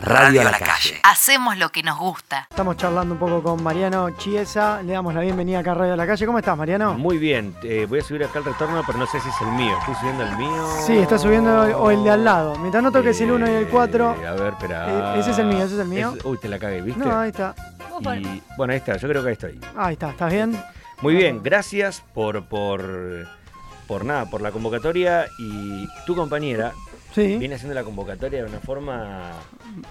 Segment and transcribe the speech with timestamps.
[0.00, 0.98] Radio a la calle.
[1.02, 2.46] Hacemos lo que nos gusta.
[2.48, 4.82] Estamos charlando un poco con Mariano Chiesa.
[4.82, 6.24] Le damos la bienvenida acá a Radio a la calle.
[6.24, 6.94] ¿Cómo estás, Mariano?
[6.94, 7.54] Muy bien.
[7.62, 9.76] Eh, voy a subir acá el retorno, pero no sé si es el mío.
[9.78, 10.66] ¿Estoy subiendo el mío?
[10.86, 12.56] Sí, está subiendo el- o el de al lado.
[12.56, 14.16] Mientras no toques el 1 y el 4.
[14.22, 15.16] Eh, a ver, espera.
[15.16, 16.14] Eh, ese es el mío, ese es el mío.
[16.24, 17.04] uy, te la cagué, ¿viste?
[17.04, 17.54] No, ahí está.
[18.16, 18.96] Y, bueno, ahí está.
[18.96, 19.60] Yo creo que ahí estoy.
[19.76, 20.58] Ahí está, ¿estás bien?
[21.02, 21.42] Muy bien.
[21.42, 23.28] Gracias por, por,
[23.86, 25.26] por nada, por la convocatoria.
[25.38, 26.72] Y tu compañera
[27.12, 27.38] Sí.
[27.38, 29.32] viene haciendo la convocatoria de una forma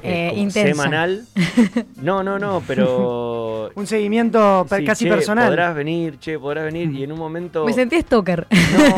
[0.04, 0.70] Eh, intensa.
[0.84, 1.26] semanal.
[2.02, 3.70] No, no, no, pero...
[3.76, 5.48] Un seguimiento per- sí, casi che, personal.
[5.48, 6.92] Podrás venir, che, podrás venir.
[6.92, 7.66] Y en un momento...
[7.66, 8.48] Me sentí stalker.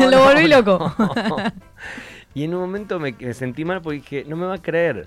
[0.10, 0.56] Lo no, volví no.
[0.60, 0.94] loco.
[2.34, 5.04] Y en un momento me, me sentí mal porque dije, no me va a creer,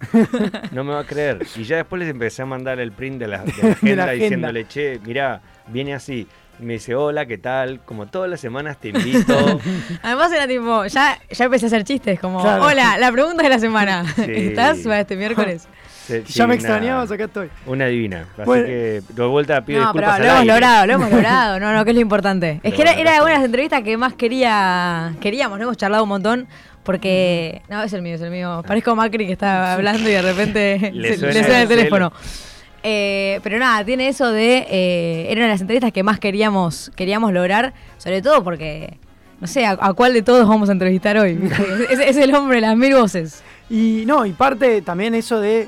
[0.72, 1.40] no me va a creer.
[1.56, 4.12] Y ya después les empecé a mandar el print de la, de la agenda, agenda.
[4.14, 6.28] diciéndole, che, mirá, viene así.
[6.60, 7.82] Me dice, hola, ¿qué tal?
[7.86, 9.60] Como todas las semanas te invito.
[10.04, 12.64] Además era tipo, ya, ya empecé a hacer chistes, como, Claro.
[12.66, 14.06] hola, la pregunta de la semana.
[14.16, 14.32] Sí.
[14.32, 15.68] ¿Estás para este miércoles?
[16.08, 17.50] Se- Ya sí, me una- extrañabas, acá estoy.
[17.66, 18.28] Una divina.
[18.34, 18.66] Así Bueno.
[18.68, 21.60] que de vuelta pido No, pero lo hemos logrado, lo hemos logrado.
[21.60, 22.60] No, no, que es lo importante.
[22.64, 25.64] Es que era, era una de las entrevistas que más quería queríamos, ¿no?
[25.66, 26.48] Hemos charlado un montón.
[26.84, 27.64] Porque.
[27.68, 28.64] No, es el mío, es el mío.
[28.68, 31.68] Parezco Macri que está hablando y de repente Le se- suena le suena el el
[31.68, 32.14] teléfono.
[32.88, 34.66] Eh, pero nada, tiene eso de.
[34.70, 37.74] eh, era una de las entrevistas que más queríamos, queríamos lograr.
[37.98, 38.98] Sobre todo porque.
[39.42, 41.38] No sé, a, a cuál de todos vamos a entrevistar hoy.
[41.90, 43.44] es, es el hombre de las mil voces.
[43.70, 45.68] Y no, y parte también eso de.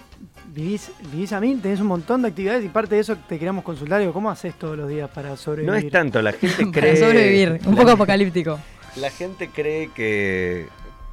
[0.54, 3.64] Vivís, vivís a mil, tenés un montón de actividades y parte de eso te queríamos
[3.64, 4.00] consultar.
[4.00, 5.72] Digo, ¿cómo haces todos los días para sobrevivir?
[5.72, 6.96] No es tanto, la gente Para cree...
[6.98, 7.60] sobrevivir.
[7.66, 8.60] Un la- poco apocalíptico.
[8.96, 10.66] La gente cree que,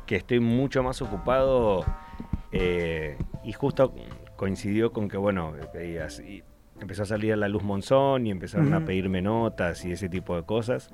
[0.06, 1.84] que estoy mucho más ocupado
[2.52, 3.92] eh, y justo
[4.36, 6.42] coincidió con que, bueno, veías, y
[6.80, 10.36] empezó a salir a la luz Monzón y empezaron a pedirme notas y ese tipo
[10.36, 10.90] de cosas.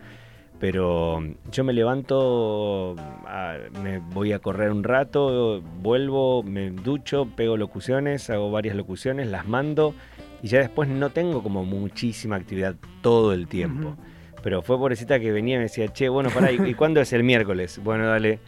[0.58, 2.94] Pero yo me levanto,
[3.26, 9.28] ah, me voy a correr un rato, vuelvo, me ducho, pego locuciones, hago varias locuciones,
[9.28, 9.94] las mando
[10.42, 13.96] y ya después no tengo como muchísima actividad todo el tiempo.
[14.42, 17.12] Pero fue pobrecita que venía y me decía, che, bueno, pará, ¿y, y cuándo es
[17.14, 17.80] el miércoles?
[17.82, 18.38] Bueno, dale.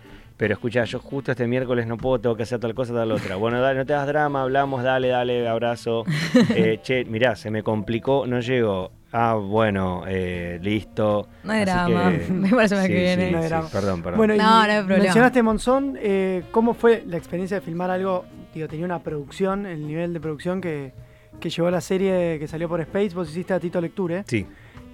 [0.42, 3.36] Pero escucha, yo justo este miércoles no puedo, tengo que hacer tal cosa, tal otra.
[3.36, 6.02] Bueno, dale, no te das drama, hablamos, dale, dale, abrazo.
[6.56, 8.90] Eh, che, mirá, se me complicó, no llego.
[9.12, 11.28] Ah, bueno, eh, listo.
[11.44, 13.26] No hay Así drama, me parece que sí, viene.
[13.26, 13.68] sí, No hay sí, drama.
[13.70, 14.18] perdón, perdón.
[14.18, 15.04] Bueno, y No, no hay problema.
[15.04, 18.24] mencionaste Monzón, eh, ¿cómo fue la experiencia de filmar algo?
[18.52, 20.92] Digo, tenía una producción, el nivel de producción que,
[21.38, 24.24] que llevó la serie que salió por Space, vos hiciste a Tito Lecture.
[24.26, 24.44] sí,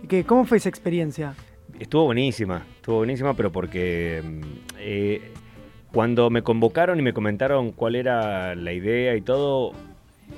[0.05, 1.33] ¿Y que, ¿Cómo fue esa experiencia?
[1.81, 4.41] Estuvo buenísima, estuvo buenísima, pero porque mm,
[4.81, 5.33] eh,
[5.99, 9.73] cuando me convocaron y me comentaron cuál era la idea y todo,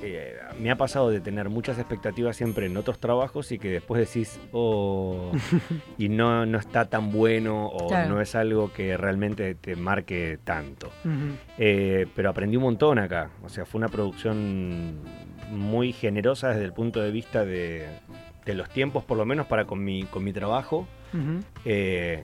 [0.01, 3.99] eh, me ha pasado de tener muchas expectativas siempre en otros trabajos y que después
[4.11, 5.31] decís, oh,
[5.99, 8.09] y no, no está tan bueno o Claro.
[8.15, 10.89] no es algo que realmente te marque tanto.
[11.59, 13.29] Eh, pero aprendí un montón acá.
[13.43, 14.95] O sea, fue una producción
[15.51, 17.85] muy generosa desde el punto de vista de,
[18.45, 20.87] de los tiempos, por lo menos para con mi, con mi trabajo.
[21.65, 22.23] Eh,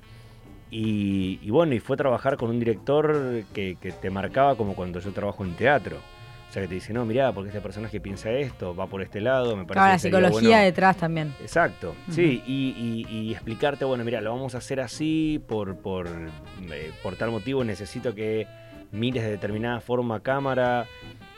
[0.71, 4.99] y, y bueno, y fue trabajar con un director que, que te marcaba como cuando
[4.99, 5.97] yo trabajo en teatro.
[6.49, 9.19] O sea, que te dice, no, mirá, porque este personaje piensa esto, va por este
[9.19, 10.63] lado, me parece Claro, la psicología bueno".
[10.63, 11.33] detrás también.
[11.41, 16.07] Exacto, sí, y, y- y explicarte, bueno, mira, lo vamos a hacer así, por, por,
[16.71, 18.47] eh, por tal motivo necesito que
[18.93, 20.85] mires de determinada forma a cámara,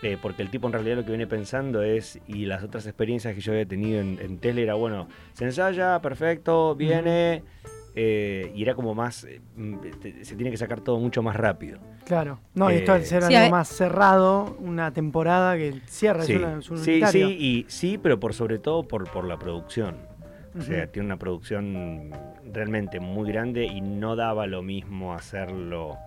[0.04, 3.34] eh, porque el tipo en realidad lo que viene pensando es, y las otras experiencias
[3.34, 7.42] que yo había tenido en, en Tesla era, bueno, se ensaya, perfecto, viene,
[8.02, 11.36] eh, y era como más, eh, mm, te- se tiene que sacar todo mucho más
[11.36, 11.80] rápido.
[12.06, 12.40] Claro.
[12.54, 16.32] No, y esto al Eh, ser Sí, algo más cerrado, una temporada que cierra, Sí,
[16.34, 17.28] es, una, es un sí, unitario.
[17.28, 19.98] sí, y, sí, pero por sobre todo por, por la producción.
[20.58, 22.10] O sea, tiene una producción
[22.54, 25.98] realmente muy grande y no daba lo mismo hacerlo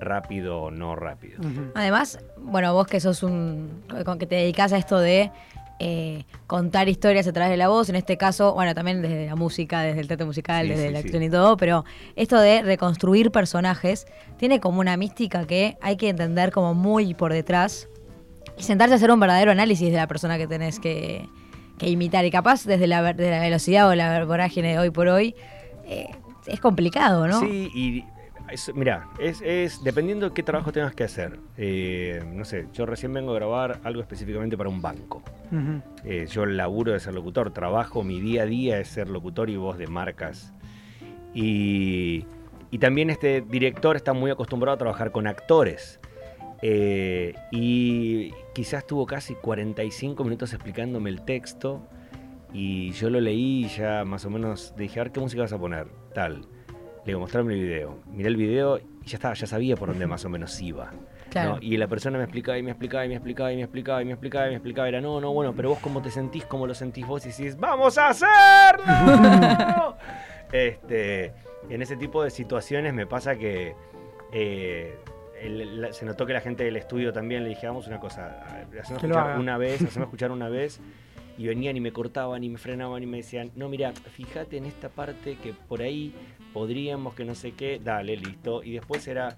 [0.00, 1.40] rápido o no rápido.
[1.74, 3.82] Además, bueno, vos que sos un.
[4.04, 5.30] con que te dedicás a esto de
[5.78, 9.34] eh, contar historias a través de la voz, en este caso, bueno, también desde la
[9.36, 11.04] música, desde el teatro musical, Sí, desde sí, la sí.
[11.06, 11.84] acción y todo, pero
[12.16, 14.06] esto de reconstruir personajes
[14.36, 17.88] tiene como una mística que hay que entender como muy por detrás
[18.58, 21.26] y sentarse a hacer un verdadero análisis de la persona que tenés que,
[21.78, 22.24] que imitar.
[22.24, 25.34] Y capaz desde la, ver- de la velocidad o la vorágine de hoy por hoy,
[25.86, 26.06] eh,
[26.46, 27.40] es complicado, ¿no?
[27.40, 28.04] Sí, y
[28.52, 31.38] es- mira, es, es dependiendo de qué trabajo tengas que hacer.
[31.56, 35.22] Eh, no sé, yo recién vengo a grabar algo específicamente para un banco.
[36.04, 39.56] Eh, yo laburo de ser locutor, trabajo, mi día a día es ser locutor y
[39.56, 40.52] voz de marcas.
[41.34, 42.24] Y,
[42.70, 45.98] y también este director está muy acostumbrado a trabajar con actores.
[46.62, 51.88] Eh, y quizás tuvo casi 45 minutos explicándome el texto
[52.52, 55.52] y yo lo leí y ya más o menos dije, a ver qué música vas
[55.52, 56.46] a poner, tal.
[57.04, 57.98] Le digo, mostrarme el video.
[58.06, 60.92] Miré el video y ya estaba, ya sabía por dónde más o menos iba.
[61.30, 61.54] Claro.
[61.54, 61.58] ¿no?
[61.60, 64.04] Y la persona me explicaba y me explicaba y me explicaba y me explicaba y
[64.04, 64.88] me explicaba y me explicaba.
[64.88, 67.56] Era, no, no, bueno, pero vos cómo te sentís, cómo lo sentís vos y decís,
[67.56, 69.96] ¡vamos a hacerlo!
[70.52, 71.32] este,
[71.70, 73.74] en ese tipo de situaciones me pasa que
[74.32, 74.94] eh,
[75.40, 78.42] el- la- se notó que la gente del estudio también le dije, hagamos una cosa,
[78.80, 80.80] hacemos escuchar una vez, hacemos escuchar una vez.
[81.38, 84.66] Y venían y me cortaban y me frenaban y me decían, no, mira, fíjate en
[84.66, 86.12] esta parte que por ahí
[86.52, 88.62] podríamos que no sé qué, dale, listo.
[88.62, 89.36] Y después era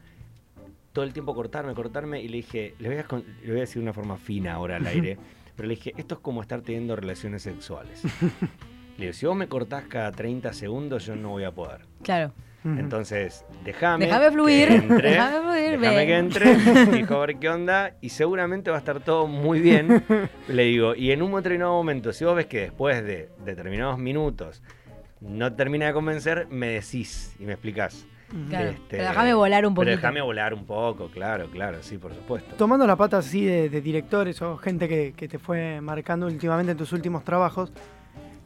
[0.92, 3.06] todo el tiempo cortarme, cortarme y le dije, le voy a,
[3.42, 5.18] le voy a decir de una forma fina ahora al aire,
[5.56, 8.02] pero le dije, esto es como estar teniendo relaciones sexuales.
[8.98, 11.82] le digo, si vos me cortás cada 30 segundos, yo no voy a poder.
[12.02, 12.32] Claro.
[12.64, 14.06] Entonces, déjame.
[14.06, 16.54] Déjame fluir, déjame fluir, déjame que entre,
[16.92, 20.02] fijo a ver qué onda, y seguramente va a estar todo muy bien.
[20.48, 24.62] Le digo, y en un determinado momento, si vos ves que después de determinados minutos
[25.20, 28.06] no termina de convencer, me decís y me explicás.
[28.48, 28.70] Claro.
[28.70, 29.96] Este, Pero déjame volar un Pero poquito.
[29.96, 32.56] déjame volar un poco, claro, claro, sí, por supuesto.
[32.56, 36.72] Tomando la pata así de, de directores o gente que, que te fue marcando últimamente
[36.72, 37.72] en tus últimos trabajos,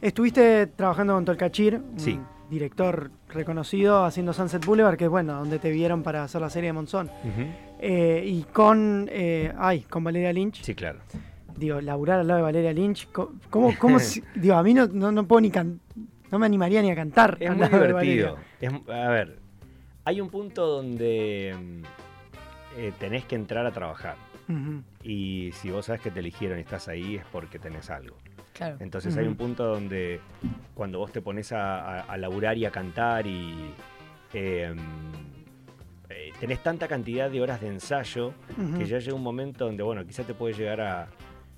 [0.01, 2.19] estuviste trabajando con Tolkachir, un Sí.
[2.49, 6.69] Director reconocido, haciendo Sunset Boulevard, que es bueno, donde te vieron para hacer la serie
[6.69, 7.09] de Monzón.
[7.79, 10.61] Eh, y con, eh, ay, con Valeria Lynch.
[10.63, 10.99] Sí, claro.
[11.55, 13.07] Digo, laburar al lado de Valeria Lynch.
[13.11, 15.79] ¿Cómo, cómo si- digo, a mí no, no, no puedo ni can-
[16.31, 17.37] no me animaría ni a cantar.
[17.39, 18.37] Es al muy lado de divertido.
[18.61, 18.79] Valeria.
[18.87, 19.39] Es- a ver,
[20.05, 21.83] hay un punto donde mm,
[22.79, 24.15] eh, tenés que entrar a trabajar.
[25.03, 28.15] Y si vos sabes que te eligieron y estás ahí es porque tenés algo.
[28.53, 28.77] Claro.
[28.79, 30.19] Entonces hay un punto donde
[30.79, 33.53] cuando vos te pones a, a- a laburar y a cantar y
[34.33, 34.73] eh,
[36.09, 38.33] eh, tenés tanta cantidad de horas de ensayo
[38.77, 41.07] que ya llega un momento donde, bueno, quizá te puede llegar a,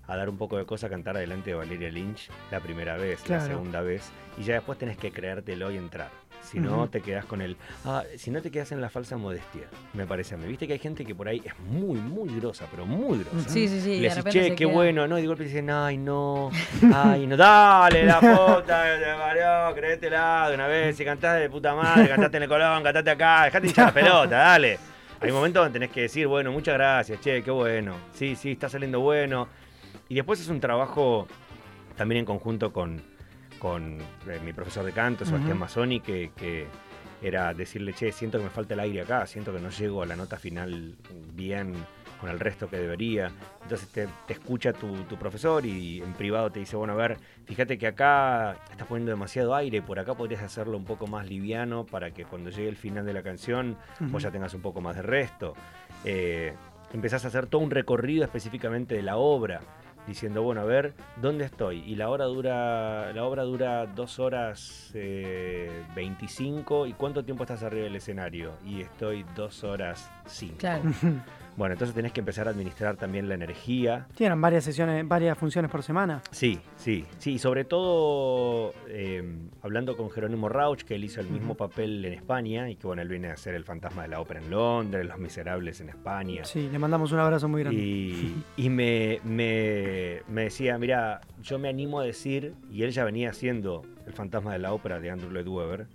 [0.08, 3.44] a dar un poco de cosa cantar adelante de Valeria Lynch la primera vez, Claro.
[3.44, 6.10] la segunda vez, y ya después tenés que creértelo y entrar.
[6.44, 7.56] Si no, te quedás con el.
[7.86, 10.48] Ah, si no te quedas en la falsa modestia, me parece a mí.
[10.48, 13.50] Viste que hay gente que por ahí es muy, muy grosa, pero muy grosa.
[13.50, 14.00] Sí, sí, sí.
[14.00, 15.18] Le repente che, qué queda- bueno, ¿no?
[15.18, 16.50] Y de golpe dicen, ay, no,
[16.94, 21.50] ay, no, dale, la puta, que te parió, créetela de una vez, si cantás de
[21.50, 24.80] puta madre, cantaste en el Colón, cantaste acá, dejate hinchar la pelota, dale.
[25.22, 28.68] Hay momentos donde tenés que decir, bueno, muchas gracias, che, qué bueno, sí, sí, está
[28.68, 29.48] saliendo bueno.
[30.10, 31.28] Y después es un trabajo
[31.96, 33.02] también en conjunto con,
[33.62, 35.60] con eh, mi profesor de canto, Sebastián.
[35.60, 36.66] Mazzoni, que, que
[37.22, 40.08] era decirle, che, siento que me falta el aire acá, siento que no llego a
[40.08, 40.96] la nota final
[41.34, 41.74] bien
[42.20, 43.32] con el resto que debería.
[43.62, 47.18] Entonces te, te escucha tu, tu profesor y en privado te dice, bueno, a ver,
[47.46, 51.86] fíjate que acá estás poniendo demasiado aire, por acá podrías hacerlo un poco más liviano
[51.86, 54.20] para que cuando llegue el final de la canción vos Ujú.
[54.20, 55.54] ya tengas un poco más de resto.
[56.04, 56.54] Eh,
[56.94, 59.62] empezás a hacer todo un recorrido específicamente de la obra,
[60.08, 61.80] diciendo, bueno, a ver, ¿dónde estoy?
[61.86, 67.64] Y la hora dura, la obra dura dos horas eh, 25, ¿y cuánto tiempo estás
[67.64, 68.54] arriba del escenario?
[68.66, 70.56] Y estoy dos horas 5.
[70.58, 70.84] Claro.
[71.58, 74.08] Bueno, entonces tenés que empezar a administrar también la energía.
[74.16, 76.22] Tienen varias sesiones, varias funciones por semana.
[76.32, 79.22] Sí, sí, sí, y sobre todo eh,
[79.62, 83.02] hablando con Jerónimo Rauch, que él hizo el mismo papel en España, y que bueno,
[83.02, 86.46] él viene a ser el fantasma de la ópera en Londres, Los Miserables en España.
[86.46, 87.82] Sí, le mandamos un abrazo muy grande.
[87.82, 93.04] Y, y me, me- me decía, mira, yo me animo a decir, y él ya
[93.04, 95.88] venía haciendo el fantasma de la ópera de Andrew Lloyd Webber,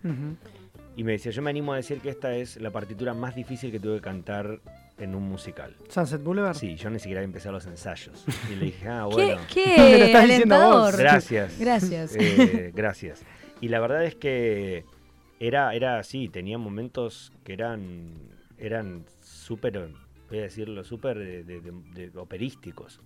[0.97, 3.70] y me decía, yo me animo a decir que esta es la partitura más difícil
[3.70, 4.61] que tuve que cantar
[4.98, 5.76] en un musical.
[5.88, 6.56] Sunset Boulevard.
[6.56, 8.25] Sí, yo ni siquiera había empezado los ensayos.
[8.50, 9.40] Y le dije, ah, ¿Qué, bueno.
[9.43, 9.66] Me qué
[9.98, 10.64] lo estás diciendo vos.
[10.64, 10.96] alentador.
[10.98, 11.58] Gracias.
[11.58, 12.17] Gracias.
[12.17, 13.24] Eh, gracias.
[13.60, 14.84] Y la verdad es que
[15.41, 18.15] era, era así, tenía momentos que eran,
[18.58, 19.91] eran súper,
[20.31, 23.00] voy a decirlo, súper de, de- de- de operísticos.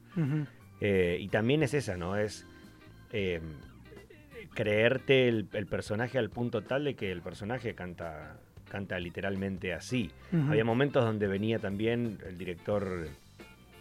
[0.80, 2.16] Eh, y también es esa, ¿no?
[2.16, 2.47] Es
[3.12, 3.40] eh,
[4.54, 8.37] creerte el, el personaje al punto tal de que el personaje canta,
[8.70, 10.10] canta literalmente así.
[10.48, 13.08] Había momentos donde venía también el director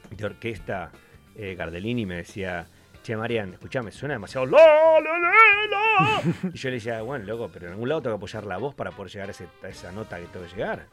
[0.09, 0.91] de orquesta,
[1.35, 2.65] eh, Gardellini, me decía,
[3.03, 4.57] che, Marian, escuchame, suena demasiado la,
[5.01, 5.31] la, la,
[5.69, 6.21] la".
[6.53, 8.73] Y yo le decía, bueno, loco, pero en algún lado tengo que apoyar la voz
[8.75, 10.87] para poder llegar a, ese- a esa nota que tengo que llegar.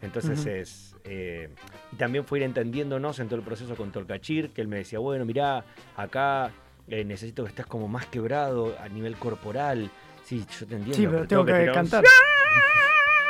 [0.00, 0.96] Entonces es...
[1.04, 1.48] eh,
[1.92, 4.98] y también fue ir entendiéndonos en todo el proceso con Tolcachir, que él me decía,
[4.98, 5.64] bueno, mirá,
[5.96, 6.50] acá
[6.88, 9.90] eh, necesito que estés como más quebrado a nivel corporal.
[10.24, 10.94] Sí, yo te entiendo.
[10.94, 12.04] Sí, pero tengo que un cantar.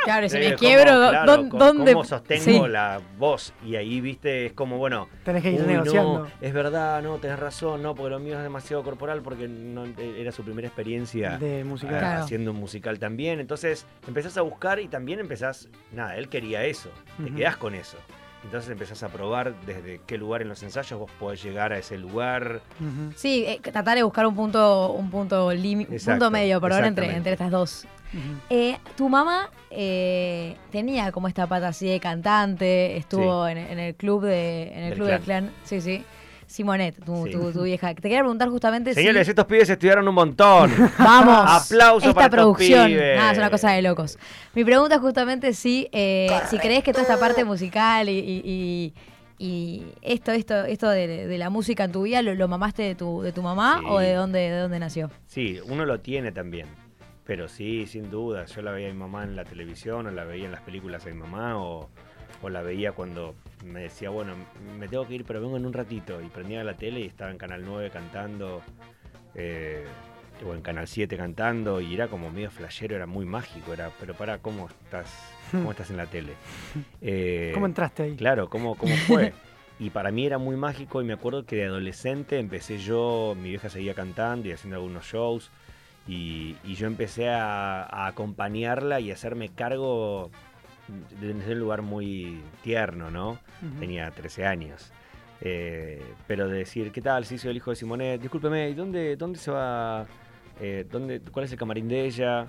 [0.03, 1.93] Claro, si me como, quiebro, claro, ¿dó- co- ¿dónde?
[1.93, 2.71] ¿Cómo sostengo Sí.
[2.71, 3.53] la voz?
[3.65, 6.19] Y ahí, viste, es como, bueno, Tenés que ir uy, negociando.
[6.19, 9.85] no, es verdad, no, tenés razón, no, porque lo mío es demasiado corporal, porque no,
[9.85, 11.95] eh, era su primera experiencia De musical.
[11.95, 12.23] ah, Claro.
[12.23, 13.39] haciendo un musical también.
[13.39, 17.35] Entonces empezás a buscar y también empezás, nada, él quería eso, te Ujú.
[17.35, 17.97] quedás con eso.
[18.43, 21.97] Entonces empezás a probar desde qué lugar en los ensayos vos podés llegar a ese
[21.97, 22.61] lugar.
[23.15, 27.05] Sí, eh, tratar de buscar un punto, un punto, limi- un punto medio, perdón, entre,
[27.17, 27.85] entre estas dos.
[28.49, 33.95] Eh, tu mamá eh, tenía como esta pata así de cantante, estuvo en, en el
[33.95, 36.03] club de en el Del club del clan, sí, sí.
[36.53, 37.31] Simonet, tu, Sí.
[37.31, 37.93] tu- tu vieja.
[37.95, 40.71] Te quería preguntar justamente Señores, si estos pibes estudiaron un montón.
[40.99, 42.87] vamos Aplauso esta para estos producción.
[42.87, 43.17] pibes.
[43.17, 44.19] Nada, es una cosa de locos.
[44.53, 48.41] Mi pregunta es justamente si eh, si crees que toda esta parte musical y, y-
[48.45, 48.93] y-
[49.39, 52.93] y esto esto esto de, de la música en tu vida lo, lo mamaste de
[52.95, 53.85] tu de tu mamá Sí.
[53.89, 55.09] o de dónde de dónde nació.
[55.25, 56.67] Sí, uno lo tiene también.
[57.25, 58.45] Pero sí, sin duda.
[58.45, 61.03] Yo la veía a mi mamá en la televisión, o la veía en las películas
[61.05, 61.89] de mi mamá, o,
[62.41, 63.33] o la veía cuando
[63.63, 64.35] me decía, bueno,
[64.77, 66.21] me tengo que ir, pero vengo en un ratito.
[66.21, 68.61] Y prendía la tele y estaba en Canal 9 cantando,
[69.35, 69.85] eh,
[70.45, 73.73] o en Canal 7 cantando, y era como medio flashero, era muy mágico.
[73.73, 75.11] Era, pero para, ¿cómo estás,
[75.51, 76.33] cómo estás en la tele?
[77.01, 78.15] Eh, ¿Cómo entraste ahí?
[78.15, 79.33] Claro, ¿cómo, cómo fue?
[79.79, 83.49] Y para mí era muy mágico y me acuerdo que de adolescente empecé yo, mi
[83.49, 85.51] vieja seguía cantando y haciendo algunos shows
[86.07, 90.31] y, y yo empecé a, a acompañarla y hacerme cargo
[91.19, 93.39] desde un lugar muy tierno, ¿no?
[93.79, 94.91] Tenía 13 años.
[95.41, 97.25] Eh, pero de decir, ¿qué tal?
[97.25, 100.05] Si soy el hijo de Simonet, discúlpeme, ¿y dónde, dónde se va?
[100.61, 102.45] Eh, ¿dónde, ¿Cuál es el camarín de ella?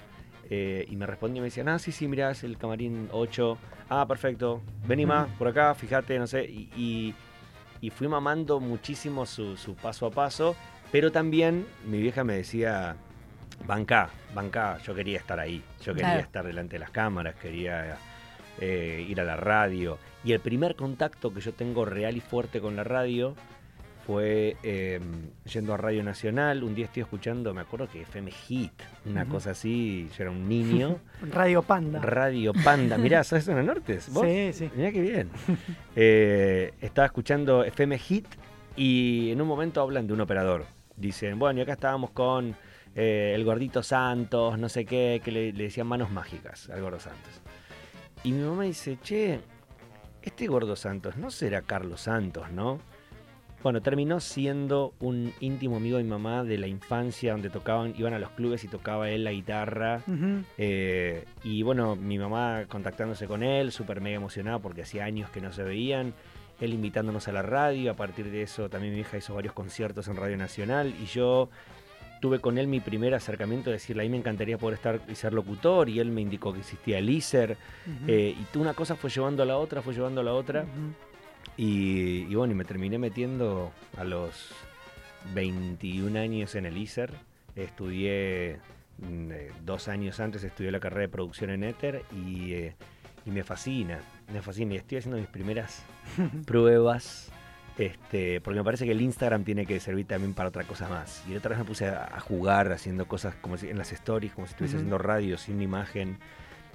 [0.50, 3.58] Eh, y me respondía y me decían, ah, sí, sí, mirá, es el camarín 8.
[3.88, 4.62] Ah, perfecto.
[4.86, 6.44] Vení más, por acá, fíjate, no sé.
[6.44, 7.14] Y, y-
[7.80, 10.56] y fui mamando muchísimo su, su paso a paso,
[10.90, 12.96] pero también mi vieja me decía,
[13.66, 16.20] banca, banca, yo quería estar ahí, yo quería Claro.
[16.20, 17.98] estar delante de las cámaras, quería
[18.60, 19.98] eh, ir a la radio.
[20.24, 23.34] Y el primer contacto que yo tengo real y fuerte con la radio
[24.06, 25.00] fue eh,
[25.50, 26.62] yendo a Radio Nacional.
[26.62, 28.72] Un día estoy escuchando, me acuerdo que FM Hit,
[29.06, 30.98] una cosa así, yo era un niño.
[31.22, 32.00] Radio Panda.
[32.00, 34.12] Radio Panda, mirá, ¿sabes Zona Nortes?
[34.12, 34.26] ¿Vos?
[34.26, 34.70] Sí, sí.
[34.76, 35.30] Mirá qué bien.
[35.96, 38.26] Eh, estaba escuchando FM Hit
[38.74, 40.66] y en un momento hablan de un operador.
[40.96, 42.56] Dicen, bueno, y acá estábamos con
[42.96, 46.98] eh, el gordito Santos, no sé qué, que le, le decían manos mágicas al gordo
[46.98, 47.42] Santos.
[48.24, 49.40] Y mi mamá dice, che,
[50.22, 52.80] este gordo Santos no será Carlos Santos, ¿no?
[53.62, 58.12] Bueno, terminó siendo un íntimo amigo de mi mamá de la infancia, donde tocaban, iban
[58.12, 60.02] a los clubes y tocaba él la guitarra.
[60.58, 65.40] Eh, y bueno, mi mamá contactándose con él, súper mega emocionada porque hacía años que
[65.40, 66.12] no se veían.
[66.60, 67.90] Él invitándonos a la radio.
[67.90, 70.94] A partir de eso, también mi hija hizo varios conciertos en Radio Nacional.
[71.02, 71.48] Y yo
[72.20, 75.14] tuve con él mi primer acercamiento de decirle, a mí me encantaría poder estar y
[75.14, 75.88] ser locutor.
[75.88, 77.56] Y él me indicó que existía el ISER.
[78.06, 80.64] Eh, y una cosa fue llevando a la otra, fue llevando a la otra.
[81.56, 84.50] Y, y bueno, y me terminé metiendo a los
[85.32, 87.12] 21 años en el ISER.
[87.56, 88.58] Estudié
[88.98, 92.74] mm, eh, dos años antes, estudié la carrera de producción en Ether y, eh,
[93.24, 94.00] y me fascina,
[94.32, 94.74] me fascina.
[94.74, 95.84] Y estoy haciendo mis primeras
[96.46, 97.30] pruebas.
[97.78, 101.24] Este, porque me parece que el Instagram tiene que servir también para otra cosa más.
[101.28, 103.92] Y la otra vez me puse a, a jugar haciendo cosas como si, en las
[103.92, 106.18] stories, como si estuviese haciendo radio sin imagen.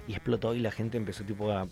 [0.06, 1.66] Y explotó y la gente empezó tipo a,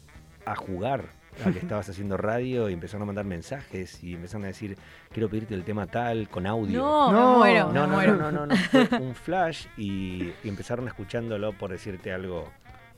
[0.46, 1.04] a jugar
[1.44, 4.78] a que estabas haciendo radio y empezaron a mandar mensajes y empezaron a decir,
[5.12, 6.78] quiero pedirte el tema tal con audio.
[6.80, 7.32] No, No.
[7.32, 8.16] me muero, No, me no, muero.
[8.16, 12.50] no, no, no, fue un flash y, y empezaron escuchándolo, por decirte algo,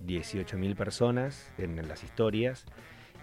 [0.06, 2.64] 18.000 personas en, las historias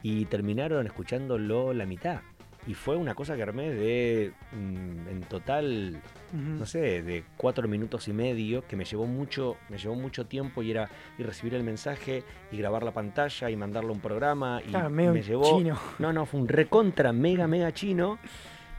[0.04, 2.20] y terminaron escuchándolo la mitad.
[2.68, 6.02] Y fue una cosa que armé de, mm, en total,
[6.34, 10.62] no sé, de cuatro minutos y medio, que me llevó mucho, me llevó mucho tiempo
[10.62, 14.62] y era y recibir el mensaje y grabar la pantalla y mandarlo a un programa
[14.66, 15.80] y Claro, me llevó chino.
[16.00, 18.20] no, no, fue un recontra mega mega chino.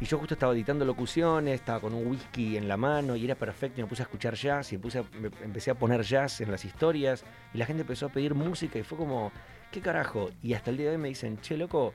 [0.00, 3.34] Y yo justo estaba editando locuciones, estaba con un whisky en la mano y era
[3.34, 3.80] perfecto.
[3.80, 6.40] Y me puse a escuchar jazz y me puse a- me- empecé a poner jazz
[6.40, 7.24] en las historias.
[7.52, 9.32] Y la gente empezó a pedir música y fue como,
[9.72, 10.30] ¿qué carajo?
[10.40, 11.92] Y hasta el día de hoy me dicen, che, loco,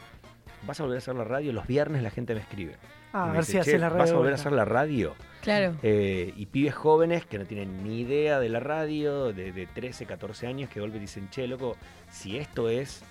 [0.66, 1.54] vas a volver a hacer la radio.
[1.54, 2.78] Los viernes la gente me escribe.
[3.14, 4.00] Ah, Y a me ver dice, si haces "Che, la radio.
[4.02, 4.42] ¿Vas a volver a vuelta".
[4.42, 5.16] hacer la radio?
[5.42, 5.76] Claro.
[5.84, 10.06] Eh, y pibes jóvenes que no tienen ni idea de la radio, de, de 13,
[10.06, 11.76] 14 años, que de golpe dicen, che, loco,
[12.12, 13.04] si esto es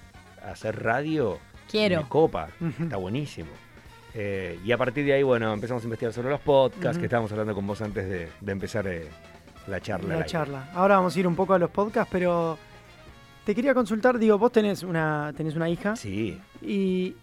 [0.45, 1.39] hacer radio,
[1.71, 2.03] Quiero.
[2.03, 2.49] me copa,
[2.81, 3.51] está buenísimo.
[4.15, 7.31] Eh, y a partir de ahí, bueno, empezamos a investigar sobre los podcasts, que estábamos
[7.33, 9.09] hablando con vos antes de, de empezar eh,
[9.69, 10.17] la charla.
[10.17, 10.69] la charla.
[10.75, 12.59] Ahora vamos a ir un poco a los podcasts, pero
[13.45, 17.15] te quería consultar, digo, vos tenés una, tenés una hija Sí, y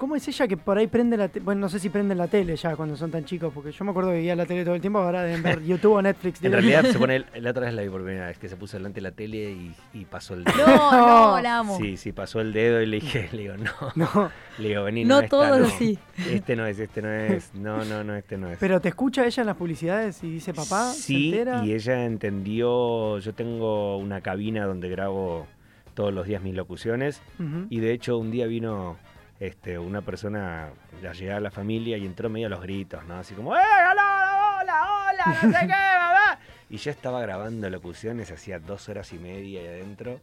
[0.00, 1.44] ¿cómo es ella que por ahí prende la tele?
[1.44, 3.90] Bueno, no sé si prenden la tele ya cuando son tan chicos, porque yo me
[3.90, 6.42] acuerdo que veía la tele todo el tiempo, ahora deben ver YouTube o Netflix.
[6.42, 8.78] en realidad se pone, la otra vez la vi por primera vez, que se puso
[8.78, 10.66] delante de la tele y, y pasó el dedo.
[10.66, 11.76] No, no, la amo.
[11.78, 15.04] Sí, sí, pasó el dedo y le dije, le digo, no, No, le digo, vení,
[15.04, 15.66] No no, esta no.
[15.66, 15.98] así.
[16.30, 18.58] Este no es, este no es, no, no, no, este no es.
[18.58, 21.64] pero te escucha ella en las publicidades y dice papá, Sí, se entera.
[21.64, 25.46] y ella entendió, yo tengo una cabina donde grabo
[25.94, 27.20] todos los días mis locuciones
[27.68, 28.96] y de hecho un día vino
[29.40, 30.68] este, una persona
[31.02, 33.16] a llegar a la familia y entró medio a los gritos, ¿no?
[33.16, 35.66] Así como, ¡eh, hola, hola, hola, no sé qué,
[35.98, 36.38] mamá!
[36.68, 40.20] Y yo estaba grabando locuciones, hacía dos horas y media ahí adentro.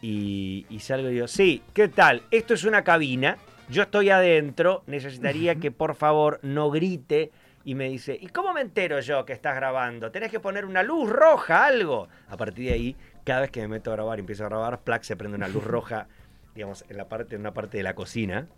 [0.00, 2.22] Y, y salgo y digo, sí, ¿qué tal?
[2.30, 3.36] Esto es una cabina,
[3.68, 7.32] yo estoy adentro, necesitaría que por favor no grite.
[7.64, 10.12] Y me dice, ¿y cómo me entero yo que estás grabando?
[10.12, 12.06] Tenés que poner una luz roja, algo.
[12.28, 14.82] A partir de ahí, cada vez que me meto a grabar y empiezo a grabar,
[14.82, 16.06] plac, se prende una luz roja,
[16.56, 18.48] digamos, en la parte, en una parte de la cocina.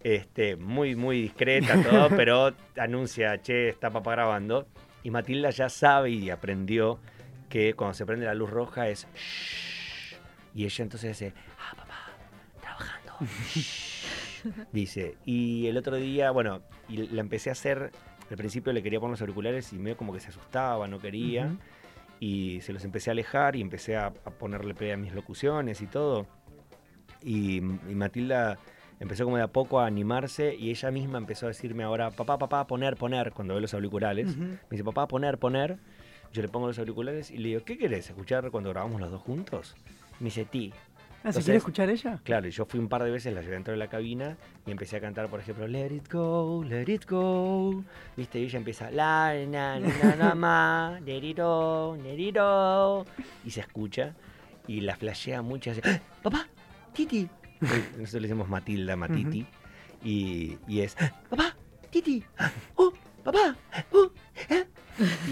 [0.00, 4.66] Este, muy, muy discreta todo, pero anuncia, che, está papá grabando.
[5.02, 6.98] Y Matilda ya sabe y aprendió
[7.48, 10.14] que cuando se prende la luz roja es shh.
[10.54, 12.10] Y ella entonces dice, ah, papá,
[12.60, 13.12] trabajando.
[13.54, 14.02] shh".
[14.72, 17.92] Dice, y el otro día, bueno, y la empecé a hacer,
[18.28, 21.46] al principio le quería poner los auriculares y medio como que se asustaba, no quería.
[21.46, 21.58] Ujú.
[22.18, 25.80] Y se los empecé a alejar y empecé a, a ponerle play a mis locuciones
[25.80, 26.26] y todo.
[27.24, 28.58] Y, y Matilda
[29.00, 32.38] empezó como de a poco a animarse y ella misma empezó a decirme ahora, papá,
[32.38, 34.36] papá, poner, poner, cuando ve los auriculares.
[34.36, 35.78] Me dice, papá, poner, poner.
[36.32, 38.08] Yo le pongo los auriculares y le digo, ¿qué querés?
[38.08, 39.74] ¿Escuchar cuando grabamos los dos juntos?
[40.20, 40.72] Me dice, ti.
[41.24, 42.18] Ah, ¿Se quiere escuchar ella?
[42.24, 44.36] Claro, y yo fui un par de veces, la llevé dentro de la cabina
[44.66, 47.84] y empecé a cantar, por ejemplo, Let it go, let it go.
[48.16, 48.40] ¿Viste?
[48.40, 53.04] Y ella empieza, la, na, na, na, ma, let it go, let it go.
[53.44, 54.14] Y se escucha
[54.66, 56.00] y la flashea mucho y hace, "¡Ah!
[56.24, 56.48] papá,
[56.92, 57.28] Titi.
[57.60, 59.46] Nosotros le decimos Matilda, Matiti.
[60.04, 61.56] y, y es, "Ah, papá,
[61.90, 62.22] Titi.
[62.76, 62.92] Oh,
[63.24, 63.56] papá.
[63.92, 64.10] oh,
[64.50, 64.66] eh".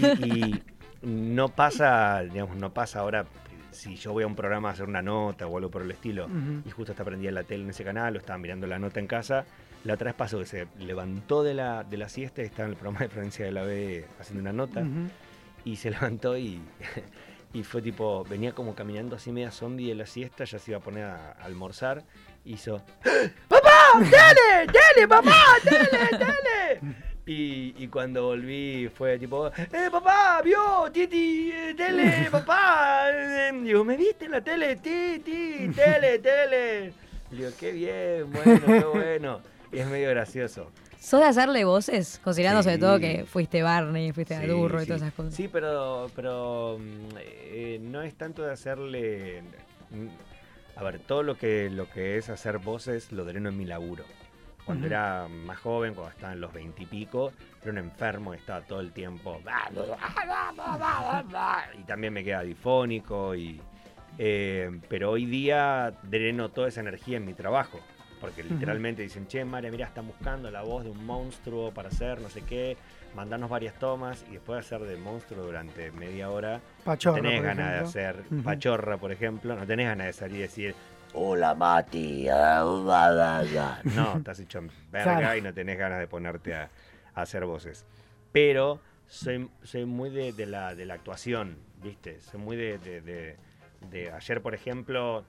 [0.01, 0.63] Y, y
[1.03, 3.25] no pasa, digamos, no pasa ahora
[3.71, 6.27] si yo voy a un programa a hacer una nota o algo por el estilo
[6.65, 9.07] y justo está prendida la tele en ese canal o estaba mirando la nota en
[9.07, 9.45] casa.
[9.85, 12.71] La otra vez pasó que se levantó de la, de la siesta y estaba en
[12.71, 14.83] el programa de Florencia de la B haciendo una nota
[15.65, 16.61] y se levantó y,
[17.53, 20.77] y fue tipo, venía como caminando así media zombie de la siesta, ya se iba
[20.79, 22.03] a poner a, almorzar,
[22.45, 22.81] hizo
[23.47, 23.99] ¡Papá!
[23.99, 24.67] ¡Dale!
[24.67, 25.35] ¡Dale, papá!
[25.63, 26.09] ¡Dale!
[26.11, 26.81] ¡Dale!
[27.25, 30.41] Y, y cuando volví fue tipo, ¡Eh, papá!
[30.43, 30.89] ¿Vio?
[30.91, 31.51] ¡Titi!
[31.53, 32.29] eh, ¡Tele!
[32.31, 33.09] ¡Papá!
[33.11, 33.51] eh".
[33.61, 34.77] Digo, ¿me viste en la tele?
[34.77, 35.69] ¡Titi!
[35.75, 36.19] ¡Tele!
[36.19, 36.93] ¡Tele!
[37.29, 39.41] Digo, qué bien, bueno, qué bueno.
[39.71, 40.71] Y es medio gracioso.
[41.01, 42.21] ¿Sos de hacerle voces?
[42.23, 45.33] Considerando sobre todo que fuiste Barney, fuiste Sí, Adurro y todas esas cosas.
[45.33, 49.41] Sí, pero, pero mm, eh, no es tanto de hacerle...
[49.89, 50.07] mm,
[50.79, 54.05] A ver, todo lo que, lo que es hacer voces lo dreno en mi laburo.
[54.63, 57.31] Cuando era más joven, cuando estaba en los veintipico,
[57.63, 59.41] era un enfermo, estaba todo el tiempo...
[61.79, 63.59] Y también me queda difónico y...
[64.19, 67.79] eh, pero hoy día dreno toda esa energía en mi trabajo.
[68.21, 72.21] Porque literalmente dicen, che, María, mira, están buscando la voz de un monstruo para hacer
[72.21, 72.77] no sé qué,
[73.15, 77.41] mandarnos varias tomas y después de hacer de monstruo durante media hora, Pachorra, no tenés
[77.43, 80.75] ganas de hacer pachorra, por ejemplo, no tenés ganas de salir y decir,
[81.13, 83.81] hola Mati, ah, bla, bla, bla".
[83.95, 85.37] no, estás hecho en verga Claro.
[85.37, 86.69] y no tenés ganas de ponerte a,
[87.15, 87.85] a hacer voces.
[88.31, 92.21] Pero soy, soy muy de, de la, de la actuación, ¿viste?
[92.21, 93.35] Soy muy de, de- de-
[93.89, 95.25] de- Ayer, por ejemplo,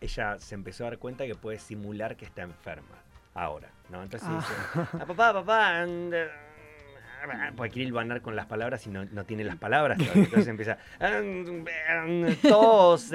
[0.00, 2.96] ella se empezó a dar cuenta que puede simular que está enferma.
[3.34, 4.02] Ahora, ¿no?
[4.02, 4.36] Entonces Ah.
[4.36, 4.52] dice,
[5.02, 6.28] "Ah, papá, papá, and, eh,
[7.54, 9.98] porque quiere ilvanar con las palabras y no, no tiene las palabras.
[9.98, 10.24] todavía.
[10.44, 13.12] Entonces empieza, "And, tos,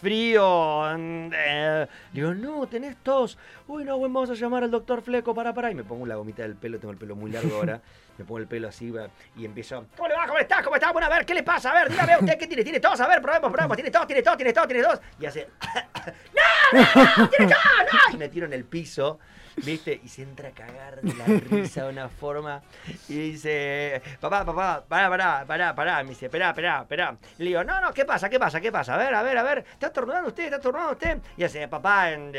[0.00, 0.84] frío.
[0.84, 1.86] and, eh".
[2.12, 3.38] Digo, no, tenés tos.
[3.66, 5.70] Uy, no, bueno, vamos a llamar al doctor Fleco, para, para.
[5.70, 7.80] Y me pongo la gomita del pelo, tengo el pelo muy largo ahora.
[8.16, 10.26] Me pongo el pelo así va, y empiezo, ¿cómo le va?
[10.26, 10.62] ¿Cómo está?
[10.62, 10.92] ¿Cómo está?
[10.92, 11.70] Bueno, a ver, ¿qué le pasa?
[11.70, 12.62] A ver, dígame usted, ¿qué tiene?
[12.62, 13.00] ¿Tiene tos?
[13.00, 13.76] A ver, probemos, probemos.
[13.76, 14.06] ¿Tiene tos?
[14.06, 14.36] ¿Tiene tos?
[14.36, 14.68] ¿Tiene tos?
[14.68, 15.00] ¿Tiene tos?
[15.18, 15.48] Y hace,
[16.72, 17.28] ¡No, no, no!
[17.28, 17.62] ¡Tiene tos!
[17.92, 18.14] ¡No!
[18.14, 19.18] Y me tiro en el piso,
[19.56, 20.00] ¿viste?
[20.02, 22.62] Y se entra a cagar de la risa de una forma.
[23.08, 26.02] Y dice, papá, papá, pará, pará, pará, pará.
[26.02, 27.16] Me dice, esperá, esperá, esperá.
[27.38, 28.28] Y le digo, no, no, ¿qué pasa?
[28.28, 28.60] ¿Qué pasa?
[28.60, 28.94] ¿Qué pasa?
[28.94, 29.58] A ver, a ver, a ver.
[29.72, 30.44] ¿Está estornudando usted?
[30.44, 31.18] ¿Está estornudando usted?
[31.36, 32.32] Y hace, papá, en...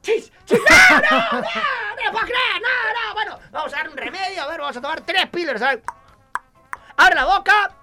[0.00, 0.32] ¡Chis!
[0.44, 0.60] ¡Chis!
[0.90, 1.40] ¡No, no, no!
[1.40, 2.60] ¡No puedo creer!
[2.60, 3.14] ¡No, no!
[3.14, 4.42] Bueno, vamos a dar un remedio.
[4.42, 5.62] A ver, vamos a tomar tres píldoras.
[5.62, 5.82] A ver.
[6.96, 7.74] ¡Abre la boca!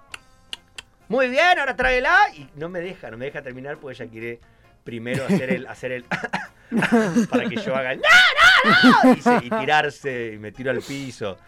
[1.08, 2.18] Muy bien, ahora tráela.
[2.34, 4.40] Y no me deja, no me deja terminar porque ella quiere
[4.84, 5.66] primero hacer el...
[5.72, 6.04] Hacer el
[7.28, 8.00] para que yo haga el...
[8.00, 9.12] ¡No, no, no!
[9.14, 11.38] Y, se- y tirarse, y me tiro al piso.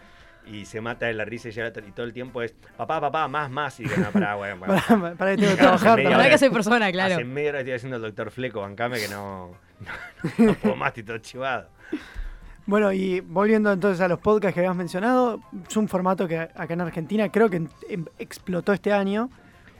[0.47, 3.79] Y se mata de la risa y, todo el tiempo es, papá, papá, más, más.
[3.79, 4.75] Y digo, no, pará, bueno, bueno.
[4.87, 5.87] Para, para que tengo que trabajar.
[5.89, 6.09] también.
[6.09, 7.15] verdad que soy persona, claro.
[7.15, 10.89] Hace media hora estoy haciendo el doctor Fleco, bancame que no, no, no puedo más,
[10.89, 11.69] estoy todo chivado.
[12.67, 16.73] Bueno, y volviendo entonces a los podcasts que habías mencionado, es un formato que acá
[16.73, 17.67] en Argentina creo que
[18.17, 19.29] explotó este año,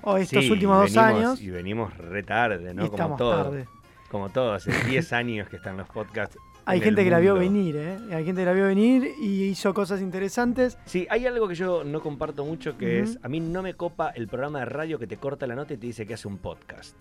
[0.05, 2.89] o estos Sí, últimos dos venimos- años, Y venimos re tarde, y ¿no?
[2.89, 3.43] Como todo.
[3.43, 3.65] tarde.
[4.09, 6.37] Como todo, hace 10 años que están los podcasts.
[6.67, 7.97] Hay en gente que la vio venir, ¿eh?
[8.11, 10.79] Hay gente que la vio venir y hizo cosas interesantes.
[10.85, 14.09] Sí, hay algo que yo no comparto mucho que es, a mí no me copa
[14.09, 16.39] el programa de radio que te corta la nota y te dice que hace un
[16.39, 16.95] podcast.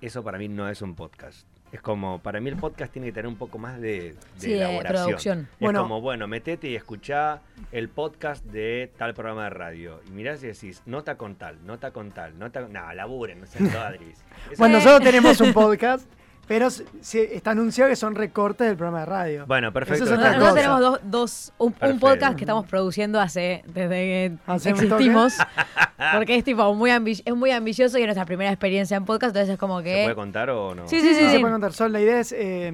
[0.00, 1.46] Eso para mí no es un podcast.
[1.72, 4.50] Es como, para mí el podcast tiene que tener un poco más de, de Sí,
[4.50, 5.04] de elaboración.
[5.04, 5.38] producción.
[5.54, 5.82] Es Bueno.
[5.82, 10.00] como, bueno, metete y escuchá el podcast de tal programa de radio.
[10.06, 12.72] Y mirás y decís, nota con tal, nota con tal, nota con...
[12.72, 13.68] No, laburen, no sean
[14.58, 16.08] Bueno, nosotros tenemos un podcast,
[16.46, 19.46] pero s- sí, está anunciado que son recortes del programa de radio.
[19.46, 20.04] Bueno, perfecto.
[20.04, 21.00] Eso es Nosotros, otra nosotros cosa.
[21.00, 21.52] tenemos dos, dos-
[21.90, 25.34] un, podcast que estamos produciendo hace desde que Hace existimos.
[26.14, 29.30] Porque es tipo muy, ambi- es muy ambicioso y es nuestra primera experiencia en podcast,
[29.34, 30.02] entonces es como ¿Se que.
[30.04, 30.86] puede contar o no?
[30.88, 31.14] Sí, sí, sí.
[31.22, 31.38] se sí.
[31.38, 31.72] puede contar.
[31.72, 32.72] Sol, la idea es eh,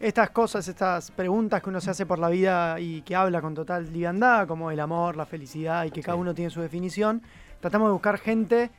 [0.00, 3.54] estas cosas, estas preguntas que uno se hace por la vida y que habla con
[3.54, 7.22] total liviandad, como el amor, la felicidad y que cada uno tiene su definición.
[7.60, 8.70] Tratamos de buscar gente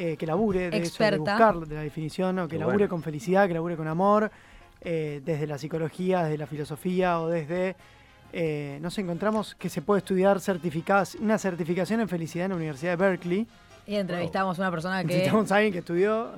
[0.00, 2.88] eh, que labure de eso, de buscar de la definición, o que Qué labure bueno.
[2.90, 4.30] con felicidad, que labure con amor,
[4.80, 7.74] eh, desde la psicología, desde la filosofía o desde...
[8.32, 12.92] eh, nos encontramos que se puede estudiar certificadas, una certificación en felicidad en la Universidad
[12.92, 13.46] de Berkeley.
[13.88, 15.08] Y entrevistamos a una persona que.
[15.08, 16.30] Necesitamos a alguien que estudió.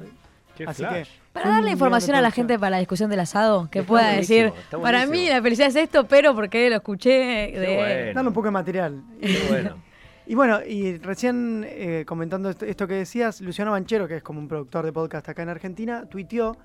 [0.57, 1.09] Qué así flash.
[1.09, 4.09] que Para darle información a la gente para la discusión del asado, que Está pueda
[4.12, 7.77] decir, para mí la felicidad es esto, pero porque lo escuché de...
[7.77, 8.14] bueno.
[8.14, 9.03] Dale un poco de material.
[9.20, 9.77] Qué bueno.
[10.26, 14.48] Y bueno, y recién eh, comentando esto, que decías, Luciano Banchero, que es como un
[14.48, 16.56] productor de podcast acá en Argentina, tuiteó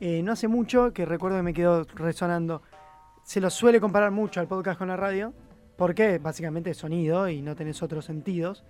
[0.00, 2.62] eh, no hace mucho, que recuerdo que me quedó resonando,
[3.24, 5.34] se lo suele comparar mucho al podcast con la radio,
[5.76, 8.64] porque básicamente es sonido y no tenés otros sentidos.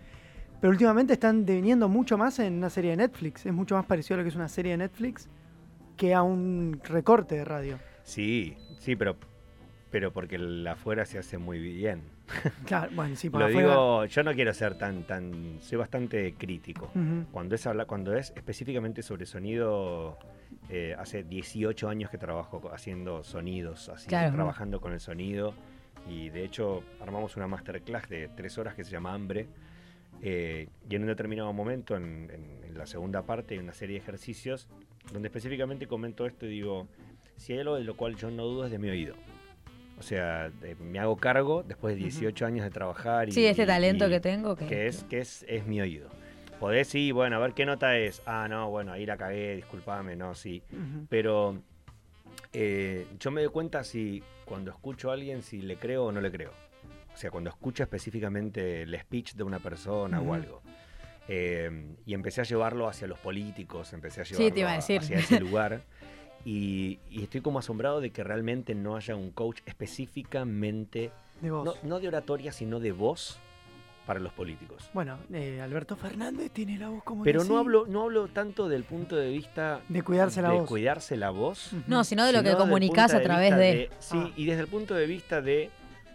[0.60, 3.46] Pero últimamente están deviniendo mucho más en una serie de Netflix.
[3.46, 5.28] Es mucho más parecido a lo que es una serie de Netflix
[5.96, 7.78] que a un recorte de radio.
[8.02, 9.16] Sí, sí, pero,
[9.90, 12.02] pero porque el afuera se hace muy bien.
[12.66, 16.90] Claro, bueno, sí, por Lo digo, yo no quiero ser tan, tan, soy bastante crítico.
[17.32, 20.18] Cuando es, habla, cuando es específicamente sobre sonido,
[20.68, 24.34] eh, hace 18 años que trabajo haciendo sonidos, así, Claro.
[24.34, 25.54] trabajando con el sonido.
[26.08, 29.46] Y de hecho armamos una masterclass de tres horas que se llama Hambre.
[30.20, 33.94] eh, y en un determinado momento, en, en- en la segunda parte, hay una serie
[33.96, 34.66] de ejercicios
[35.12, 36.88] donde específicamente comento esto y digo,
[37.36, 39.14] si hay algo de lo cual yo no dudo es de mi oído.
[39.98, 43.28] O sea, me hago cargo después de 18 años de trabajar.
[43.28, 44.54] Y, Sí, este y- talento y- que tengo.
[44.56, 46.08] Que, que es, que es, es mi oído.
[46.60, 48.22] Podés, sí, bueno, a ver qué nota es.
[48.26, 50.62] Ah, no, bueno, ahí la cagué, discúlpame, no, sí.
[51.08, 51.62] Pero
[52.52, 56.20] eh, yo me doy cuenta si cuando escucho a alguien, si le creo o no
[56.20, 56.52] le creo.
[57.12, 60.62] O sea, cuando escucho específicamente el speech de una persona o algo.
[61.28, 65.18] Eh, y empecé a llevarlo hacia los políticos, empecé a Sí, llevarlo iba a hacia
[65.18, 65.80] ese lugar.
[66.44, 71.64] Y, y estoy como asombrado de que realmente no haya un coach específicamente, De vos.
[71.64, 73.38] no, no de oratoria, sino de voz
[74.06, 74.88] para los políticos.
[74.94, 78.84] Bueno, eh, Alberto Fernández tiene la voz como Pero no hablo, no hablo tanto del
[78.84, 80.68] punto de vista De cuidarse la de voz.
[80.68, 81.72] cuidarse la voz.
[81.86, 83.90] No, sino de lo sino que punto a través vista de...
[83.98, 84.32] Sí, Ah.
[84.34, 85.70] y desde el punto de vista de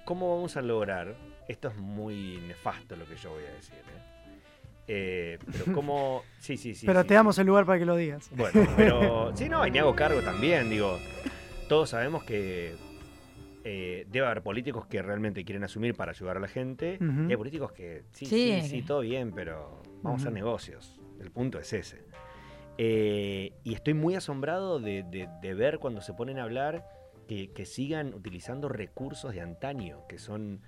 [0.05, 1.13] cómo vamos a lograr,
[1.47, 4.22] esto es muy nefasto lo que yo voy a decir, ¿eh?
[4.88, 6.24] Eh, pero cómo...
[6.39, 6.86] Sí, sí, sí.
[6.86, 7.15] Pero sí, te sí.
[7.15, 8.30] damos el lugar para que lo digas.
[8.36, 10.98] Bueno, pero sí, no, y me hago cargo también, digo,
[11.69, 12.74] todos sabemos que
[13.63, 17.38] eh, debe haber políticos que realmente quieren asumir para ayudar a la gente, y hay
[17.38, 21.72] políticos que sí, Sí, sí, todo bien, pero vamos a hacer negocios, el punto es
[21.72, 22.02] ese.
[22.78, 26.86] Eh, y estoy muy asombrado de, de- de ver cuando se ponen a hablar
[27.28, 30.60] que, que sigan utilizando recursos de antaño, que son,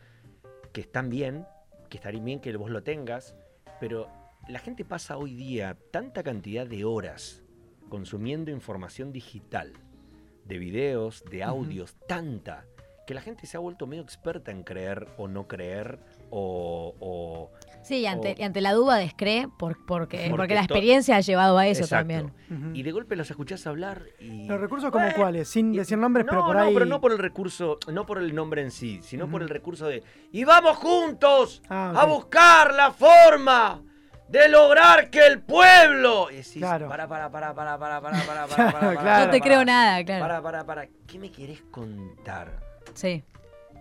[0.72, 1.46] que están bien,
[1.90, 3.36] que estaría bien que vos lo tengas,
[3.80, 4.10] pero
[4.48, 7.44] la gente pasa hoy día tanta cantidad de horas
[7.90, 9.74] consumiendo información digital,
[10.46, 12.66] de videos, de audios, tanta,
[13.06, 16.00] que la gente se ha vuelto medio experta en creer o no creer,
[16.38, 16.96] o...
[17.00, 17.52] o-
[17.84, 20.74] Sí, y ante, o- y ante la duda descree, por, porque, Porque porque, la to-
[20.74, 22.16] experiencia ha llevado a eso Exacto.
[22.50, 22.76] también.
[22.76, 24.48] Y de golpe los escuchás hablar y...
[24.48, 26.74] Los recursos como cuáles, sin y- decir nombres, no, pero por no, ahí.
[26.74, 29.86] pero no por el recurso, no por el nombre en sí, sino por el recurso
[29.86, 33.84] de ¡Y vamos juntos Ah, a buscar la forma
[34.30, 36.32] de lograr que el pueblo!
[36.32, 36.90] Y decís, Claro.
[36.90, 39.26] para, para, para, para, para, para, para, para, Claro, para, para, claro.
[39.28, 40.22] no te para, creo nada, claro.
[40.24, 42.60] Para, para, para, ¿qué me querés contar?
[42.96, 43.24] Sí.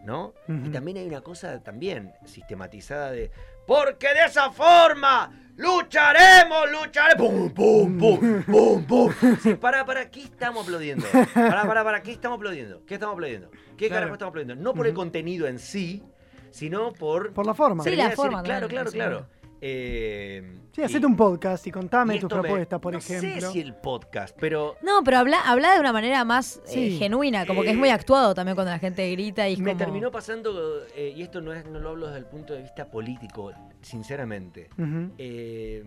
[0.05, 0.35] ¿No?
[0.49, 3.31] Y también hay una cosa también sistematizada de
[3.67, 7.27] porque de esa forma lucharemos, lucharemos.
[7.27, 9.13] ¡Pum, pum, pum, pum, pum!
[9.43, 11.07] Sí, para, para, ¿qué estamos aplaudiendo?
[11.35, 12.85] Para, para, para, ¿qué estamos aplaudiendo?
[12.85, 13.51] ¿Qué estamos aplaudiendo?
[13.77, 13.95] ¿Qué Claro.
[13.95, 14.63] carajo estamos aplaudiendo?
[14.63, 16.03] No por el contenido en sí,
[16.51, 17.33] sino por...
[17.33, 17.83] Por la forma.
[17.83, 19.27] Sí, la decir, forma Claro, claro, claro.
[19.67, 20.43] Eh,
[20.85, 23.41] hacete y- un podcast y contame y tus propuestas, por no ejemplo.
[23.49, 24.77] sé si el podcast, pero...
[24.83, 26.99] No, pero habla, habla de una manera más eh, Sí.
[26.99, 29.71] genuina, como que es muy Eh, actuado también cuando la gente grita y es Me
[29.71, 29.79] como...
[29.79, 32.91] terminó pasando, eh, y esto no, es, no lo hablo desde el punto de vista
[32.91, 34.69] político, sinceramente.
[35.17, 35.83] Eh,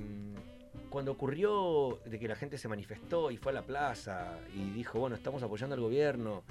[0.90, 5.00] cuando ocurrió de que la gente se manifestó y fue a la plaza y dijo,
[5.00, 6.42] bueno, estamos apoyando al gobierno,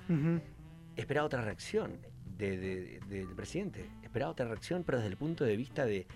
[0.94, 1.98] esperaba otra reacción
[2.38, 3.84] de- de- del presidente.
[4.04, 6.06] Esperaba otra reacción, pero desde el punto de vista de...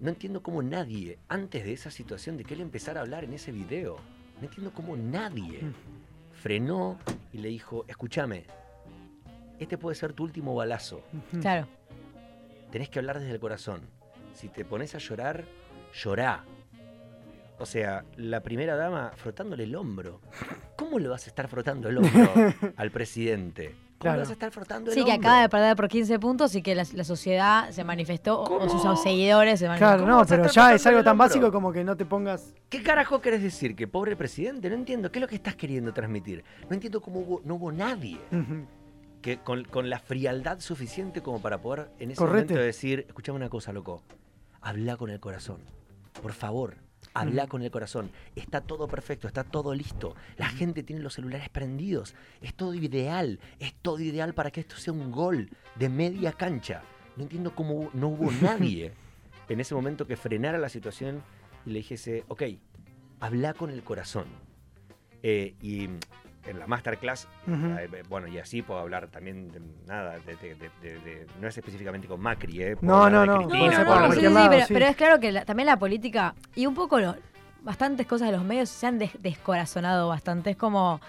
[0.00, 3.32] No entiendo cómo nadie, antes de esa situación, de que él empezara a hablar en
[3.34, 3.96] ese video,
[4.38, 5.72] No entiendo cómo nadie Mm.
[6.42, 6.98] frenó
[7.32, 8.44] y le dijo, escúchame,
[9.58, 11.00] este puede ser tu último balazo.
[11.40, 11.66] Claro.
[12.70, 13.80] Tenés que hablar desde el corazón.
[14.34, 15.44] Si te pones a llorar,
[15.94, 16.44] llorá.
[17.58, 20.20] O sea, la primera dama frotándole el hombro.
[20.76, 22.30] ¿Cómo le vas a estar frotando el hombro
[22.76, 23.74] al presidente?
[23.98, 24.16] ¿Cómo Claro.
[24.16, 25.28] le vas a estar frotando el Sí, que hombro?
[25.28, 28.58] acaba de perder por 15 puntos y que la, la sociedad se manifestó, o- o
[28.68, 28.68] ¿Cómo?
[28.82, 29.78] sus seguidores se manifestaron.
[29.78, 32.52] Claro, ¿Cómo no, pero ya es algo tan básico como que no te pongas.
[32.68, 33.74] ¿Qué carajo querés decir?
[33.74, 34.68] ¿Que pobre presidente?
[34.68, 35.10] No entiendo.
[35.10, 36.44] ¿Qué es lo que estás queriendo transmitir?
[36.68, 38.18] No entiendo cómo hubo- no hubo nadie
[39.22, 42.52] que con, con la frialdad suficiente como para poder en ese Correte.
[42.52, 44.02] momento decir, escuchame una cosa, loco,
[44.60, 45.62] habla con el corazón.
[46.22, 46.76] Por favor,
[47.16, 48.10] habla con el corazón.
[48.34, 50.14] Está todo perfecto, está todo listo.
[50.36, 52.14] La gente tiene los celulares prendidos.
[52.40, 53.40] Es todo ideal.
[53.58, 56.82] Es todo ideal para que esto sea un gol de media cancha.
[57.16, 58.92] No entiendo cómo no hubo nadie
[59.48, 61.22] en ese momento que frenara la situación
[61.64, 62.42] y le dijese, ok,
[63.20, 64.26] habla con el corazón.
[65.22, 65.88] Eh, y
[66.46, 67.66] en la masterclass, Ujú.
[67.78, 71.48] eh, bueno, y así puedo hablar también de nada, de, de- de- de- de- no
[71.48, 72.76] es específicamente con Macri, ¿eh?
[72.76, 73.48] Puedo No, no, no.
[73.48, 74.74] Cristina, por hablar de- cualquier sí, lado, pero, sí.
[74.74, 77.16] pero es claro que la- también la política y un poco lo-
[77.62, 80.50] bastantes cosas de los medios se han des- descorazonado bastante.
[80.50, 81.00] Es como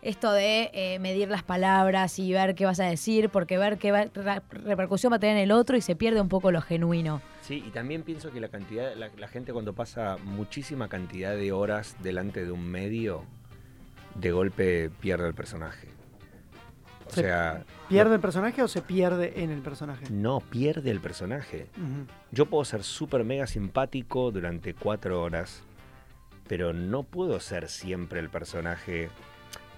[0.00, 3.90] esto de eh, medir las palabras y ver qué vas a decir, porque ver qué
[3.90, 6.60] va- ra- repercusión va a tener en el otro y se pierde un poco lo
[6.62, 7.20] genuino.
[7.42, 11.50] Sí, y también pienso que la cantidad, la, la gente cuando pasa muchísima cantidad de
[11.50, 13.24] horas delante de un medio,
[14.14, 15.88] de golpe pierde el personaje.
[17.06, 20.04] O Se sea, ¿Pierde el personaje o se pierde en el personaje?
[20.10, 21.66] no pierde el personaje.
[22.32, 25.62] Yo puedo ser súper mega simpático durante cuatro horas,
[26.46, 29.08] pero no puedo ser siempre el personaje.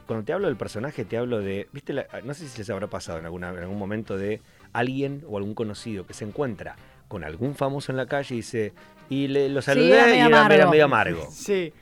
[0.09, 1.69] Cuando te hablo del personaje, te hablo de.
[1.73, 1.93] ¿Viste?
[1.93, 4.41] la- no sé si les habrá pasado en, alguna, en algún momento de
[4.73, 6.75] alguien o algún conocido que se encuentra
[7.07, 8.73] con algún famoso en la calle y dice.
[9.09, 11.29] Y le, lo saludé era y medio era, medio amargo.
[11.31, 11.73] Sí.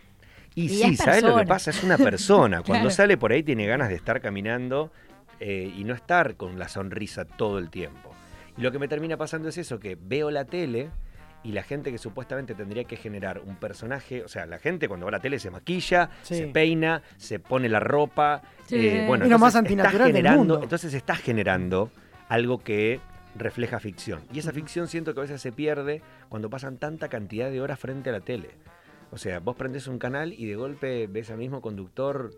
[0.59, 1.71] Y, Y sí, es ¿sabes lo que pasa?
[1.71, 2.63] Es una persona.
[2.67, 2.91] Cuando Claro.
[2.91, 4.91] sale por ahí tiene ganas de estar caminando
[5.41, 8.11] eh, y no estar con la sonrisa todo el tiempo.
[8.57, 10.91] Y lo que me termina pasando es eso, que veo la tele
[11.45, 15.07] y la gente que supuestamente tendría que generar un personaje, o sea, la gente cuando
[15.07, 16.35] va a la tele se maquilla, Sí.
[16.35, 18.75] se peina, se pone la ropa, Sí.
[18.85, 20.61] eh, bueno, Es lo más entonces está antinatural del mundo.
[20.61, 21.93] entonces está generando
[22.29, 22.99] algo que
[23.37, 24.23] refleja ficción.
[24.33, 27.79] Y esa ficción siento que a veces se pierde cuando pasan tanta cantidad de horas
[27.79, 28.51] frente a la tele.
[29.11, 32.31] O sea, vos prendés un canal y de golpe ves al mismo conductor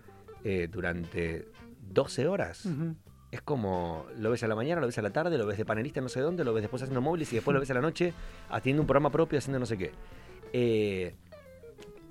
[0.44, 1.46] eh, durante
[1.88, 2.64] 12 horas.
[2.66, 2.94] Ujú.
[3.32, 5.64] Es como, lo ves a la mañana, lo ves a la tarde, lo ves de
[5.64, 7.80] panelista no sé dónde, lo ves después haciendo móviles y después lo ves a la
[7.80, 8.12] noche
[8.48, 9.92] haciendo un programa propio, haciendo no sé qué.
[10.52, 11.14] Eh,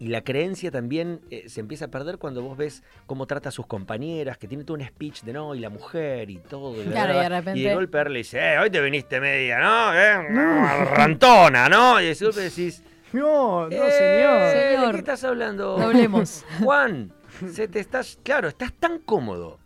[0.01, 3.51] y la creencia también eh, se empieza a perder cuando vos ves cómo trata a
[3.51, 6.81] sus compañeras, que tiene todo un speech de no, y la mujer y todo.
[6.81, 9.19] y la Claro, y de repente- Y de golpe le dice, eh, hoy te viniste
[9.19, 9.93] media, ¿no?
[9.93, 11.99] Eh, rantona, ¿no?
[11.99, 12.81] Y de golpe decís,
[13.13, 14.39] No, no, "Eh, señor.
[14.39, 14.91] ¿De Señor.
[14.93, 15.77] qué estás hablando?
[15.77, 16.45] No hablemos.
[16.63, 17.11] Juan,
[17.51, 19.57] se te estás, claro, estás tan cómodo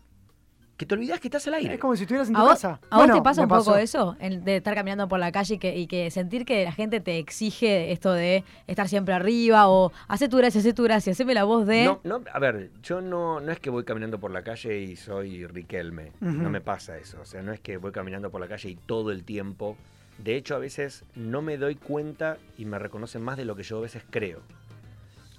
[0.75, 1.75] que te olvidás que estás al aire.
[1.75, 2.79] Es como si estuvieras en tu ¿A vos, casa.
[2.89, 3.77] a vos te pasa un poco pasó.
[3.77, 4.15] eso?
[4.19, 6.99] El de estar caminando por la calle y que, y que sentir que la gente
[6.99, 11.35] te exige esto de estar siempre arriba o hace tu gracia, hace tu gracia, haceme
[11.35, 11.85] la voz de...
[11.85, 14.95] No, no, a ver, yo no, no es que voy caminando por la calle y
[14.95, 16.11] soy Riquelme.
[16.19, 17.19] No me pasa eso.
[17.21, 19.77] O sea, no es que voy caminando por la calle y todo el tiempo.
[20.23, 23.63] De hecho, a veces no me doy cuenta y me reconocen más de lo que
[23.63, 24.39] yo a veces creo.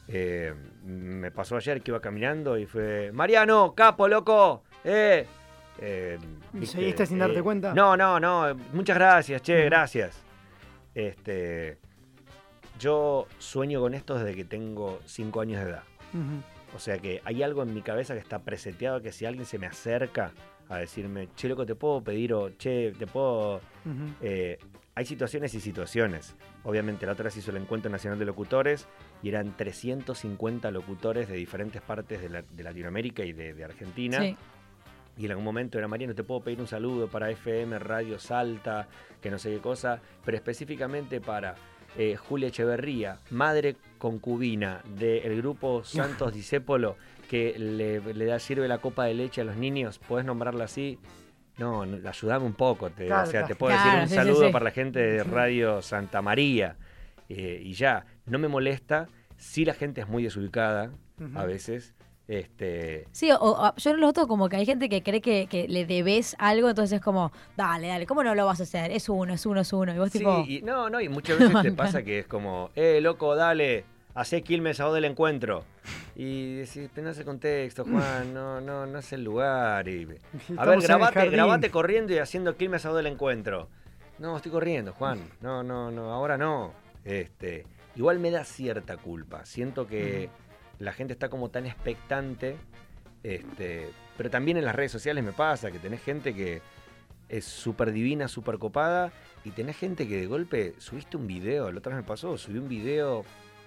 [0.08, 0.52] Eh,
[0.84, 5.26] me pasó ayer que iba caminando y fue, Mariano, capo, loco, eh.
[5.78, 6.18] Eh,
[6.60, 7.72] ¿Y seguiste sin darte cuenta?
[7.72, 10.22] No, no, no, muchas gracias, che, gracias.
[10.94, 11.78] Este,
[12.78, 15.82] yo sueño con esto desde que tengo 5 años de edad.
[16.76, 19.58] O sea que hay algo en mi cabeza que está preseteado que si alguien se
[19.58, 20.32] me acerca
[20.68, 23.62] a decirme, che, loco, te puedo pedir o che, te puedo...
[24.20, 24.58] Eh,
[24.96, 26.34] hay situaciones y situaciones.
[26.62, 28.86] Obviamente la otra vez hizo el Encuentro Nacional de Locutores
[29.22, 34.20] y eran 350 locutores de diferentes partes de, la- de Latinoamérica y de, de Argentina.
[34.20, 34.36] Sí.
[35.16, 38.88] Y en algún momento era Mariano, te puedo pedir un saludo para FM, Radio Salta,
[39.20, 41.54] que no sé qué cosa, pero específicamente para
[41.96, 46.96] eh, Julia Echeverría, madre concubina del grupo Santos Discépolo,
[47.30, 50.98] que le, le da, sirve la copa de leche a los niños, ¿puedes nombrarla así?
[51.58, 54.14] No, no, ayudame un poco, te, Claro, o sea, te puedo Claro, decir un sí,
[54.16, 54.52] saludo sí.
[54.52, 56.76] para la gente de Radio Santa María.
[57.28, 60.90] eh, y ya, no me molesta, sí la gente es muy desubicada
[61.34, 61.94] a veces.
[62.26, 65.68] Este, Sí, o, o- yo lo noto como que hay gente que cree que, que
[65.68, 68.90] le debes algo, entonces es como, dale, dale, ¿cómo no lo vas a hacer?
[68.90, 69.94] Es uno, es uno, es uno.
[69.94, 72.70] Y vos Sí, tipo, y, no, no, y muchas veces te pasa que es como,
[72.74, 75.64] eh, loco, dale, hacé Quilmes a vos del encuentro.
[76.16, 79.88] Y decís, pero no es el contexto, Juan, no, no, no es el lugar.
[79.88, 80.08] Y,
[80.56, 83.68] a ver, grabate, grabate corriendo y haciendo Quilmes a vos del encuentro.
[84.18, 85.18] No, estoy corriendo, Juan.
[85.40, 86.72] No, no, no, ahora no.
[87.04, 89.44] Este, igual me da cierta culpa.
[89.44, 90.30] Siento que
[90.78, 92.56] la gente está como tan expectante.
[93.24, 96.62] Este, pero también en las redes sociales me pasa que tenés gente que
[97.28, 99.10] es súper divina, súper copada,
[99.44, 102.58] y tenés gente que de golpe subiste un video, la otra vez me pasó, subí
[102.58, 103.24] un video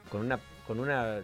[0.09, 1.19] con una, con una,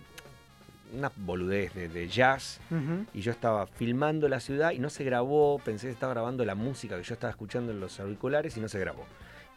[0.96, 3.06] una boludez de, de jazz, Ujú.
[3.14, 6.56] y yo estaba filmando la ciudad y no se grabó, pensé que estaba grabando la
[6.56, 9.06] música que yo estaba escuchando en los auriculares y no se grabó.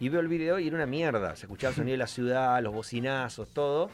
[0.00, 2.62] Y veo el video y era una mierda, se escuchaba el sonido de la ciudad,
[2.62, 3.90] los bocinazos, todo.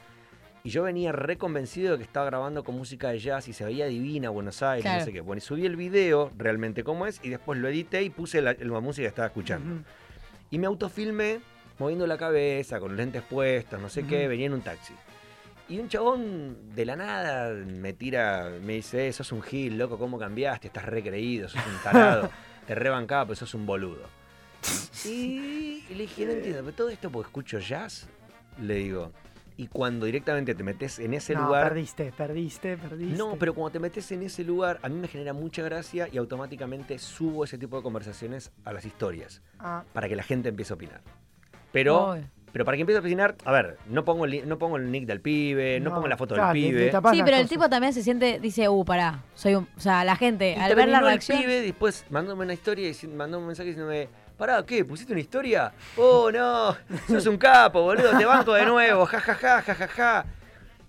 [0.64, 3.86] Y yo venía reconvencido de que estaba grabando con música de jazz y se veía
[3.86, 5.00] divina Buenos Aires, Claro.
[5.00, 5.20] no sé qué.
[5.20, 8.54] Bueno, y subí el video realmente como es y después lo edité y puse la,
[8.54, 9.74] la música que estaba escuchando.
[9.74, 9.82] Ujú.
[10.52, 11.40] Y me autofilmé
[11.80, 14.28] moviendo la cabeza, con lentes puestos, no sé qué, Ujú.
[14.28, 14.94] venía en un taxi.
[15.68, 19.98] Y un chabón de la nada me tira, me dice, eh, sos un gil, loco,
[19.98, 20.66] ¿cómo cambiaste?
[20.66, 22.30] Estás recreído, sos un tarado,
[22.66, 24.02] te rebancaba, pero sos un boludo.
[25.06, 28.06] Y, y le dije, no entiendo, pero todo esto porque escucho jazz,
[28.60, 29.12] le digo.
[29.56, 31.68] Y cuando directamente te metes en ese No, lugar...
[31.68, 33.16] perdiste, perdiste, perdiste.
[33.16, 36.16] No, pero cuando te metes en ese lugar, a mí me genera mucha gracia y
[36.18, 40.72] automáticamente subo ese tipo de conversaciones a las historias Ah, para que la gente empiece
[40.72, 41.00] a opinar.
[41.70, 42.18] Pero.
[42.52, 45.06] Pero para que empiece a opinar, a ver, no pongo el, no pongo el nick
[45.06, 46.92] del pibe, no, No, pongo la foto claro, del pibe.
[47.10, 49.66] Sí, pero el tipo también se siente, dice, uh, pará, soy un...
[49.76, 51.38] O sea, la gente, Y al ver la terminó el reacción...
[51.38, 54.84] pibe, después mandándome una historia, y mandando un mensaje diciéndome, pará, ¿qué?
[54.84, 55.72] ¿Pusiste una historia?
[55.96, 56.76] Oh, no,
[57.08, 60.24] sos un capo, boludo, te banco de nuevo, ja, ja, ja, ja, ja, ja.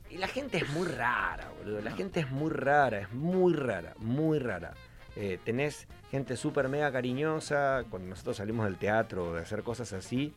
[0.10, 3.94] Y la gente es muy rara, boludo, la gente es muy rara, es muy rara,
[3.98, 4.74] muy rara.
[5.16, 9.94] Eh, tenés gente súper mega cariñosa, cuando nosotros salimos del teatro o de hacer cosas
[9.94, 10.34] así,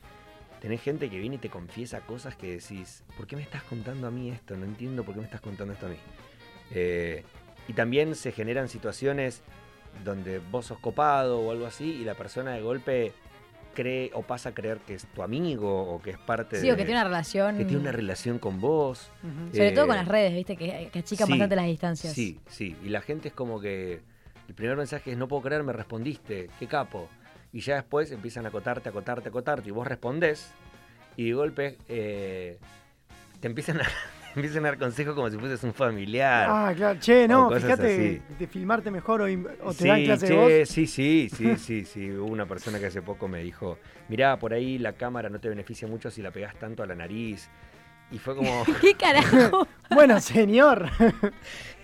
[0.61, 4.07] tenés gente que viene y te confiesa cosas que decís, ¿por qué me estás contando
[4.07, 4.57] a mí esto?
[4.57, 5.97] No entiendo por qué me estás contando esto a mí.
[6.73, 7.25] Eh,
[7.69, 9.43] y también se generan situaciones
[10.05, 13.13] donde vos sos copado o algo así y la persona de golpe
[13.75, 16.73] cree o pasa a creer que es tu amigo o que es parte Sí, de...
[16.73, 17.59] o que tiene una relación...
[17.59, 19.11] que tiene una relación con vos.
[19.53, 22.13] Sobre todo eh, con las redes, viste, que, que achican sí, bastante las distancias.
[22.13, 22.75] Sí, sí.
[22.83, 24.01] Y la gente es como que
[24.49, 27.09] el primer mensaje es no puedo creer, me respondiste, qué capo.
[27.53, 29.69] Y ya después empiezan a acotarte, acotarte, acotarte.
[29.69, 30.53] Y vos respondés
[31.17, 32.59] y de golpe eh,
[33.41, 33.85] te empiezan a,
[34.35, 36.49] empiezan a dar consejos como si fueses un familiar.
[36.51, 36.99] Ah, claro.
[37.01, 38.23] Che, no, fíjate así.
[38.39, 40.69] de filmarte mejor o, te sí, dan clase de voz.
[40.69, 42.11] sí, sí, sí, sí, sí.
[42.11, 43.79] Hubo una persona que hace poco me dijo,
[44.09, 46.95] mirá, por ahí la cámara no te beneficia mucho si la pegás tanto a la
[46.95, 47.49] nariz.
[48.11, 48.65] Y fue como...
[48.81, 49.67] ¿Qué carajo?
[49.89, 50.91] Bueno, señor.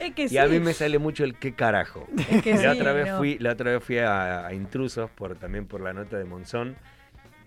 [0.00, 0.34] es que sí.
[0.34, 2.08] y a mí me sale mucho el qué carajo.
[2.28, 3.18] Es que la sí, otra vez no.
[3.18, 6.76] fui, la otra vez fui a, a intrusos por también por la nota de Monzón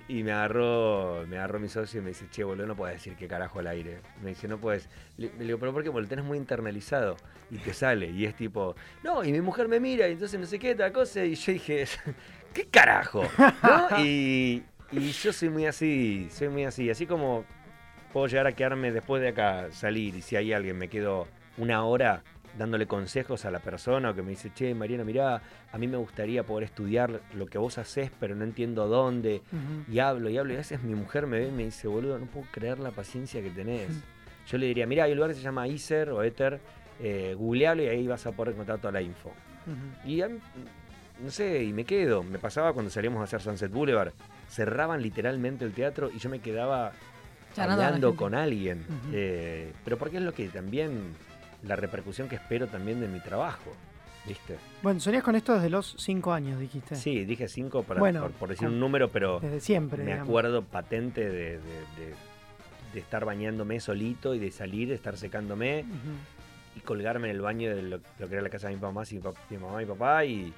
[0.08, 3.16] y me agarró, me agarró mi socio y me dice, che, boludo, no puedes decir
[3.16, 4.00] qué carajo al aire.
[4.22, 4.88] Me dice, no puedes.
[5.18, 5.90] Le, le digo, pero ¿por qué?
[5.92, 7.18] Porque lo tenés muy internalizado
[7.52, 8.12] y te sale.
[8.12, 10.92] Y es tipo, no, y mi mujer me mira y entonces no sé qué, tal
[10.94, 11.26] cosa.
[11.26, 11.86] Y yo dije,
[12.54, 13.24] ¿qué carajo?
[13.64, 14.00] ¿No?
[14.04, 16.90] Y, y yo soy muy así, soy muy así.
[16.90, 17.44] Así como
[18.16, 21.84] puedo llegar a quedarme después de acá, salir y si hay alguien me quedo una
[21.84, 22.24] hora
[22.58, 25.98] dándole consejos a la persona o que me dice, che, Mariano, mirá, a mí me
[25.98, 29.42] gustaría poder estudiar lo que vos haces, pero no entiendo dónde.
[29.92, 32.18] Y hablo y hablo y a veces mi mujer me ve y me dice, boludo,
[32.18, 33.90] no puedo creer la paciencia que tenés.
[34.48, 36.62] Yo le diría, mirá, hay un lugar que se llama Ether o Ether,
[37.02, 39.34] eh, googlealo y ahí vas a poder encontrar toda la info.
[39.68, 40.10] Ujú.
[40.10, 40.40] Y a mí,
[41.22, 42.24] no sé, y me quedo.
[42.24, 44.14] Me pasaba cuando salíamos a hacer Sunset Boulevard.
[44.48, 46.94] Cerraban literalmente el teatro y yo me quedaba
[47.60, 48.80] hablando con alguien.
[48.88, 49.10] Ujú.
[49.14, 51.14] Eh, pero porque es lo que también,
[51.64, 53.72] la repercusión que espero también de mi trabajo.
[54.28, 54.58] ¿Viste?
[54.82, 56.96] Bueno, soñás con esto desde los cinco años, dijiste.
[56.96, 60.28] Sí, dije cinco para, Bueno, por, por decir un número, pero Desde siempre, me digamos.
[60.30, 62.16] acuerdo patente de, de- de-
[62.94, 65.86] de estar bañándome solito y de salir, de estar secándome
[66.76, 69.04] y colgarme en el baño de lo, lo que era la casa de mi mamá,
[69.12, 70.54] mi, pap- mi mamá y papá y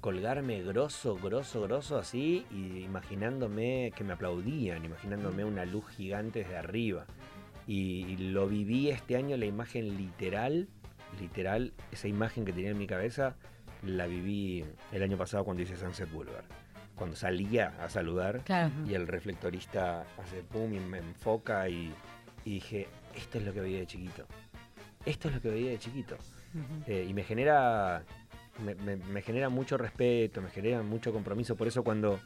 [0.00, 6.56] colgarme grosso, grosso, grosso así y imaginándome que me aplaudían, imaginándome una luz gigante desde
[6.56, 7.06] arriba.
[7.66, 10.68] Y, y lo viví este año, la imagen literal,
[11.20, 13.36] literal, esa imagen que tenía en mi cabeza,
[13.82, 16.44] la viví el año pasado cuando hice Sunset Boulevard.
[16.96, 18.72] Cuando salía a saludar Claro.
[18.86, 21.92] y el reflectorista hace pum y me enfoca y,
[22.44, 24.26] y dije, esto es lo que veía de chiquito.
[25.06, 26.16] Esto es lo que veía de chiquito.
[26.86, 28.02] Eh, y me genera,
[28.64, 31.56] me, me- me genera mucho respeto, me genera mucho compromiso.
[31.56, 32.20] Por eso cuando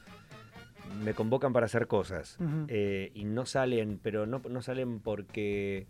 [1.02, 2.36] me convocan para hacer cosas
[2.68, 5.86] eh, y no salen, pero no, no salen porque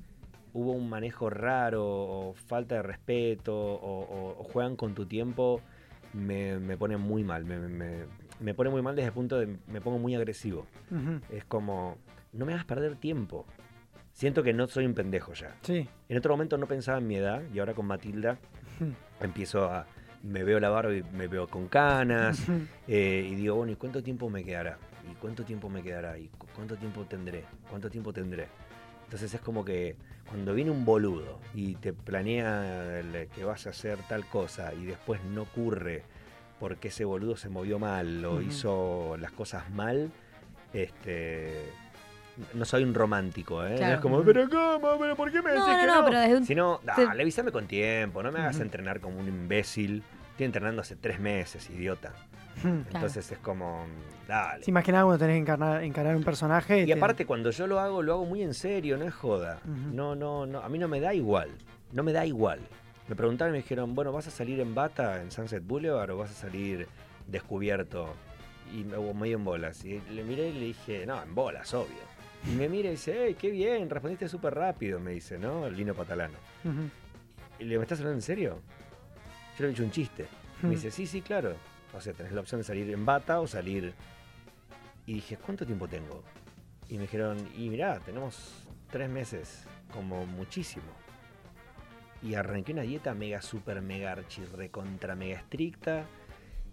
[0.52, 5.60] hubo un manejo raro o falta de respeto o, o- o juegan con tu tiempo,
[6.12, 7.44] me, me pone muy mal.
[7.44, 8.04] Me, me-
[8.40, 10.66] me pone muy mal desde el punto de me pongo muy agresivo.
[11.30, 11.96] Es como,
[12.32, 13.46] no me hagas perder tiempo.
[14.12, 15.56] Siento que no soy un pendejo ya.
[15.62, 15.88] Sí.
[16.08, 18.38] En otro momento no pensaba en mi edad y ahora con Matilda
[19.20, 19.86] empiezo a...
[20.24, 22.40] Me veo la barba y me veo con canas
[22.88, 24.78] eh, y digo, bueno, ¿y cuánto tiempo me quedará?
[25.10, 26.18] ¿Y cuánto tiempo me quedará?
[26.18, 27.44] ¿Y cu- cuánto tiempo tendré?
[27.68, 28.46] ¿Cuánto tiempo tendré?
[29.04, 29.96] Entonces es como que
[30.28, 34.86] cuando viene un boludo y te planea el- que vas a hacer tal cosa y
[34.86, 36.02] después no ocurre
[36.58, 40.10] porque ese boludo se movió mal o hizo las cosas mal,
[40.72, 41.52] este
[42.54, 43.76] no soy un romántico, ¿eh?
[43.80, 44.98] No es como, pero ¿cómo?
[44.98, 46.44] ¿Pero por qué me decís No, que no, no, pero desde un.
[46.46, 50.02] Si no, te- dale, avísame con tiempo, no me hagas entrenar como un imbécil.
[50.34, 52.12] Estoy entrenando hace tres meses, idiota.
[52.62, 52.82] Hmm.
[52.92, 53.84] Entonces es como,
[54.28, 54.64] dale.
[54.64, 56.82] Que nada cuando tenés que encarnar, encarar un personaje.
[56.82, 59.60] Y te- aparte, cuando yo lo hago, lo hago muy en serio, no es joda.
[59.64, 60.60] No, no, no.
[60.60, 61.50] A mí no me da igual.
[61.92, 62.60] No me da igual.
[63.08, 66.16] Me preguntaron y me dijeron, bueno, ¿vas a salir en bata en Sunset Boulevard o
[66.18, 66.88] vas a salir
[67.28, 68.14] descubierto?
[68.72, 69.84] Y me medio en bolas.
[69.84, 72.02] Y le miré y le dije, no, en bolas, obvio.
[72.50, 75.66] Y me mira y dice, hey, qué bien, respondiste súper rápido, me dice, ¿no?
[75.66, 76.34] El Lino Patalano.
[77.58, 78.58] Y le digo, ¿me estás hablando en serio?
[79.58, 80.26] Yo le he dicho un chiste.
[80.62, 81.54] Me dice, sí, sí, claro.
[81.94, 83.92] O sea, tenés la opción de salir en bata o salir.
[85.06, 86.22] Y dije, ¿cuánto tiempo tengo?
[86.88, 90.86] Y me dijeron, y mirá, tenemos tres meses, como muchísimo.
[92.22, 96.04] Y arranqué una dieta mega, super, mega, archi, recontra, mega estricta.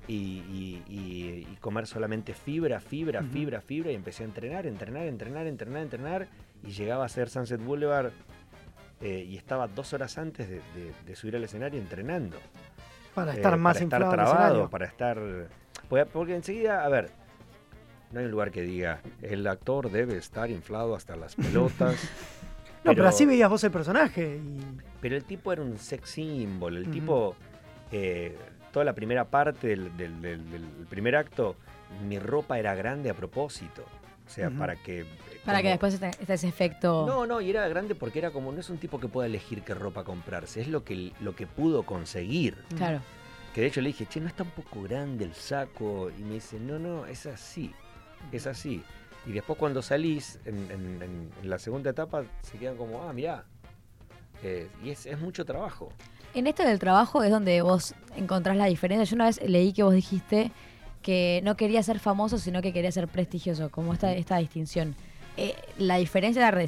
[0.07, 3.91] Y, y- y- y comer solamente fibra, fibra, fibra, fibra.
[3.91, 6.27] Y empecé a entrenar, entrenar, entrenar, entrenar, entrenar.
[6.63, 8.11] Y llegaba a ser Sunset Boulevard.
[9.03, 12.37] eh, y estaba dos horas antes de, de- de subir al escenario entrenando
[13.15, 15.19] Para eh, estar más para estar inflado trabado, para estar.
[16.13, 17.09] Porque, enseguida, a ver,
[18.11, 21.95] no hay un lugar que diga el actor debe estar inflado hasta las pelotas.
[22.83, 24.37] No, pero, así veías vos el personaje.
[24.37, 24.77] Y...
[25.01, 27.35] pero el tipo era un sex symbol, el tipo,
[27.91, 28.35] eh,
[28.71, 31.55] toda la primera parte del, del- del- del primer acto,
[32.07, 33.83] mi ropa era grande a propósito.
[34.31, 35.01] O sea, para que.
[35.01, 35.05] eh,
[35.43, 37.05] Para que después esté, esté ese efecto.
[37.05, 39.61] No, no, y era grande porque era como, no es un tipo que pueda elegir
[39.63, 42.55] qué ropa comprarse, es lo que, lo que pudo conseguir.
[42.77, 43.01] Claro.
[43.53, 46.09] Que de hecho le dije, che, ¿no está un poco grande el saco?
[46.17, 47.73] Y me dice, no, no, es así,
[48.31, 48.81] es así.
[49.25, 53.11] Y después cuando salís, en, en- en- en la segunda etapa, se quedan como, ah,
[53.11, 53.43] mirá.
[54.43, 55.91] Eh, y es, es mucho trabajo.
[56.33, 59.03] En esto del trabajo es donde vos encontrás la diferencia.
[59.03, 60.51] Yo una vez leí que vos dijiste
[61.01, 64.95] que no quería ser famoso, sino que quería ser prestigioso, como esta, esta distinción.
[65.37, 66.65] Eh, la diferencia era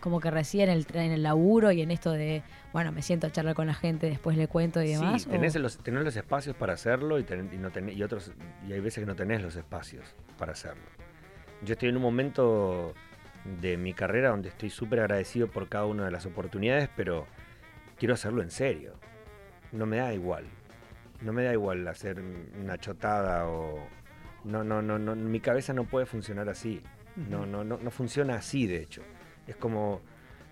[0.00, 3.26] como que reside en el, en el laburo y en esto de, bueno, me siento
[3.26, 5.22] a charlar con la gente, después le cuento y demás.
[5.22, 8.02] sí, tenés o- los, tenés los espacios para hacerlo y, ten- y no tenés- y
[8.02, 8.32] otros
[8.68, 10.04] y hay veces que no tenés los espacios
[10.38, 10.82] para hacerlo.
[11.64, 12.92] Yo estoy en un momento
[13.62, 17.26] de mi carrera donde estoy súper agradecido por cada una de las oportunidades, pero
[17.98, 18.92] quiero hacerlo en serio.
[19.72, 20.44] No me da igual.
[21.24, 22.20] No me da igual hacer
[22.60, 23.78] una chotada o...
[24.44, 26.82] No, no, no, no, mi cabeza no puede funcionar así.
[27.30, 29.02] No, no, no, no funciona así, de hecho.
[29.46, 30.00] Es como,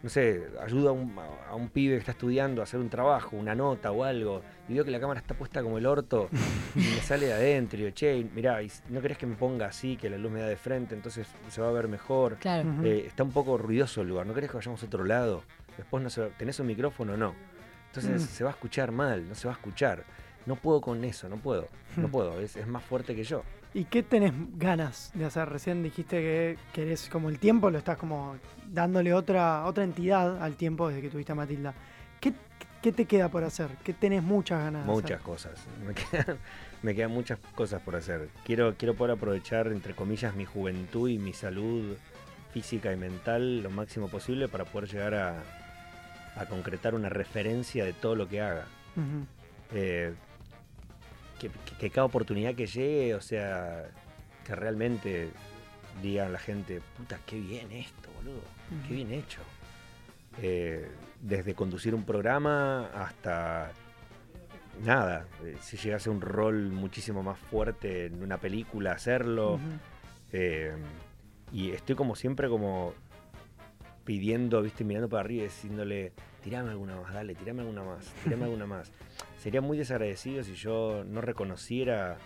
[0.03, 1.16] no sé, ayuda a un,
[1.49, 4.75] a un pibe que está estudiando a hacer un trabajo, una nota o algo, y
[4.75, 6.29] veo que la cámara está puesta como el orto,
[6.77, 9.66] y me sale de adentro, y digo, che, mirá, y ¿no querés que me ponga
[9.66, 12.37] así, que la luz me da de frente, entonces se va a ver mejor?
[12.37, 12.68] Claro.
[12.85, 15.43] Eh, está un poco ruidoso el lugar, ¿no querés que vayamos a otro lado?
[15.77, 17.35] Después no se va- tenés un micrófono o no.
[17.89, 18.27] Entonces Mm.
[18.27, 20.05] se va a escuchar mal, no se va a escuchar.
[20.51, 22.11] No puedo con eso, no puedo, no Mm.
[22.11, 23.44] puedo, es, es más fuerte que yo.
[23.72, 25.48] ¿Y qué tenés ganas de hacer?
[25.48, 28.34] Recién dijiste que querés como el tiempo, lo estás como
[28.66, 31.72] dándole otra, otra entidad al tiempo desde que tuviste a Matilda.
[32.20, 32.32] ¿Qué,
[32.82, 33.68] qué te queda por hacer?
[33.84, 35.22] ¿Qué tenés muchas ganas de Muchas hacer?
[35.22, 35.66] cosas.
[35.86, 35.94] Me
[36.24, 36.38] quedan,
[36.82, 38.28] me quedan muchas cosas por hacer.
[38.44, 41.94] Quiero, quiero poder aprovechar, entre comillas, mi juventud y mi salud
[42.53, 45.44] física y mental lo máximo posible para poder llegar a,
[46.34, 48.64] a concretar una referencia de todo lo que haga.
[49.72, 50.12] Eh,
[51.41, 53.84] que, que- que cada oportunidad que llegue, o sea,
[54.45, 55.30] que realmente
[56.03, 58.41] digan la gente, puta, qué bien esto, boludo,
[58.86, 59.41] qué bien hecho.
[60.41, 60.88] Eh,
[61.20, 63.72] desde conducir un programa hasta
[64.84, 69.59] nada, eh, si llegase un rol muchísimo más fuerte en una película, hacerlo.
[70.32, 70.72] Eh,
[71.53, 72.95] y estoy como siempre como
[74.05, 76.12] pidiendo, viste, mirando para arriba y diciéndole,
[76.43, 78.93] tirame alguna más, dale, tirame alguna más, tirame alguna más.
[79.38, 82.18] Sería muy desagradecido si yo no reconociera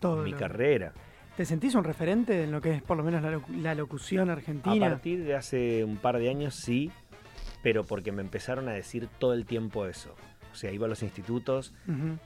[0.00, 0.92] Todo mi lo- carrera.
[1.36, 4.30] ¿Te sentís un referente en lo que es por lo menos la, locu- la locución
[4.30, 4.86] argentina?
[4.86, 6.92] A partir de hace un par de años sí,
[7.62, 10.14] pero porque me empezaron a decir todo el tiempo eso.
[10.52, 11.74] O sea, iba a los institutos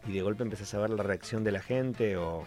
[0.06, 2.44] y de golpe empecé a saber la reacción de la gente o,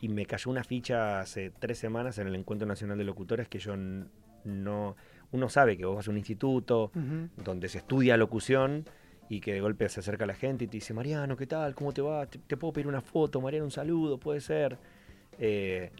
[0.00, 3.60] y me cayó una ficha hace tres semanas en el Encuentro Nacional de Locutores que
[3.60, 4.96] yo no...
[5.32, 6.90] Uno sabe que vos vas a un instituto
[7.36, 8.84] donde se estudia locución
[9.28, 11.74] y que de golpe se acerca la gente y te dice, Mariano, ¿qué tal?
[11.74, 12.26] ¿Cómo te va?
[12.26, 13.40] ¿Te, te puedo pedir una foto?
[13.40, 14.76] Mariano, un saludo, puede ser.
[15.38, 15.92] Eh,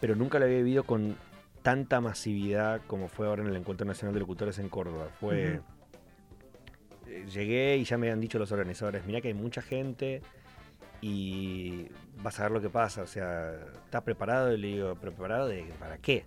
[0.00, 1.14] pero nunca lo había vivido con
[1.62, 5.08] tanta masividad como fue ahora en el Encuentro Nacional de Locutores en Córdoba.
[5.20, 5.60] Fue...
[7.06, 10.22] Eh, Llegué y ya me habían dicho los organizadores, mirá que hay mucha gente
[11.02, 11.88] y
[12.22, 13.02] vas a ver lo que pasa.
[13.02, 13.52] O sea,
[13.84, 14.52] ¿estás preparado?
[14.54, 16.24] Y le digo, ¿preparado de, para qué?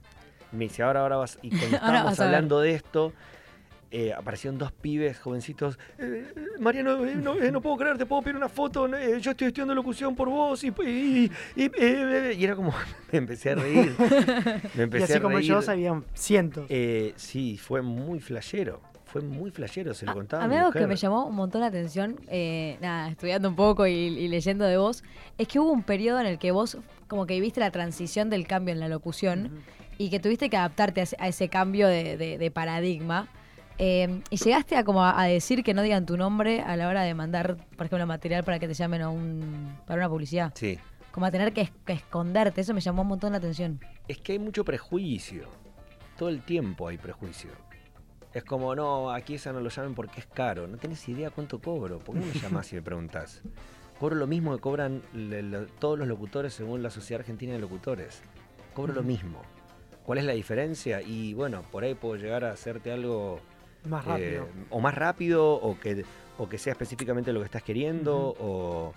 [0.55, 1.37] Y me dice, ahora, ahora vas.
[1.41, 3.11] Y cuando Ahora estábamos hablando de esto,
[3.91, 5.77] eh, aparecieron dos pibes jovencitos.
[5.99, 6.25] Eh,
[6.59, 8.87] Mariano, eh, no, eh, no puedo creer, te puedo pedir una foto.
[8.87, 10.63] no, eh, yo estoy estudiando locución por vos.
[10.63, 12.73] Y, y, y- eh, y era como,
[13.11, 13.93] me empecé a reír.
[13.99, 15.49] Me Y empecé así a como reír.
[15.49, 16.65] yo, habían cientos.
[16.69, 18.81] Eh, sí, fue muy flashero.
[19.05, 20.43] Fue muy flashero, se lo contaba.
[20.43, 23.87] A mí algo que me llamó un montón la atención, eh, nada, estudiando un poco
[23.87, 25.05] y, y leyendo de vos,
[25.37, 26.77] es que hubo un periodo en el que vos
[27.07, 29.51] como que viste la transición del cambio en la locución
[29.97, 33.27] y que tuviste que adaptarte a ese, cambio de, de- de paradigma.
[33.77, 36.87] eh, y llegaste a como a, a decir que no digan tu nombre a la
[36.87, 40.51] hora de mandar, por ejemplo, material para que te llamen a un, para una publicidad.
[40.55, 40.79] Sí.
[41.11, 43.79] Como a tener que, es- que esconderte, eso me llamó un montón la atención.
[44.07, 45.47] Es que hay mucho prejuicio.
[46.17, 47.49] Todo el tiempo hay prejuicio.
[48.33, 50.67] Es como, no, aquí esa no lo llamen porque es caro.
[50.67, 51.99] No tenés idea cuánto cobro.
[51.99, 53.41] ¿Por qué me llamás y me preguntás?
[53.99, 58.21] Cobro lo mismo que cobran le- todos los locutores según la Sociedad Argentina de Locutores.
[58.73, 59.41] Cobro lo mismo.
[60.05, 61.01] ¿Cuál es la diferencia?
[61.01, 63.39] Y bueno, por ahí puedo llegar a hacerte algo
[63.85, 64.43] Más rápido.
[64.43, 66.05] eh, o más rápido o que,
[66.37, 68.93] o que sea específicamente lo que estás queriendo o,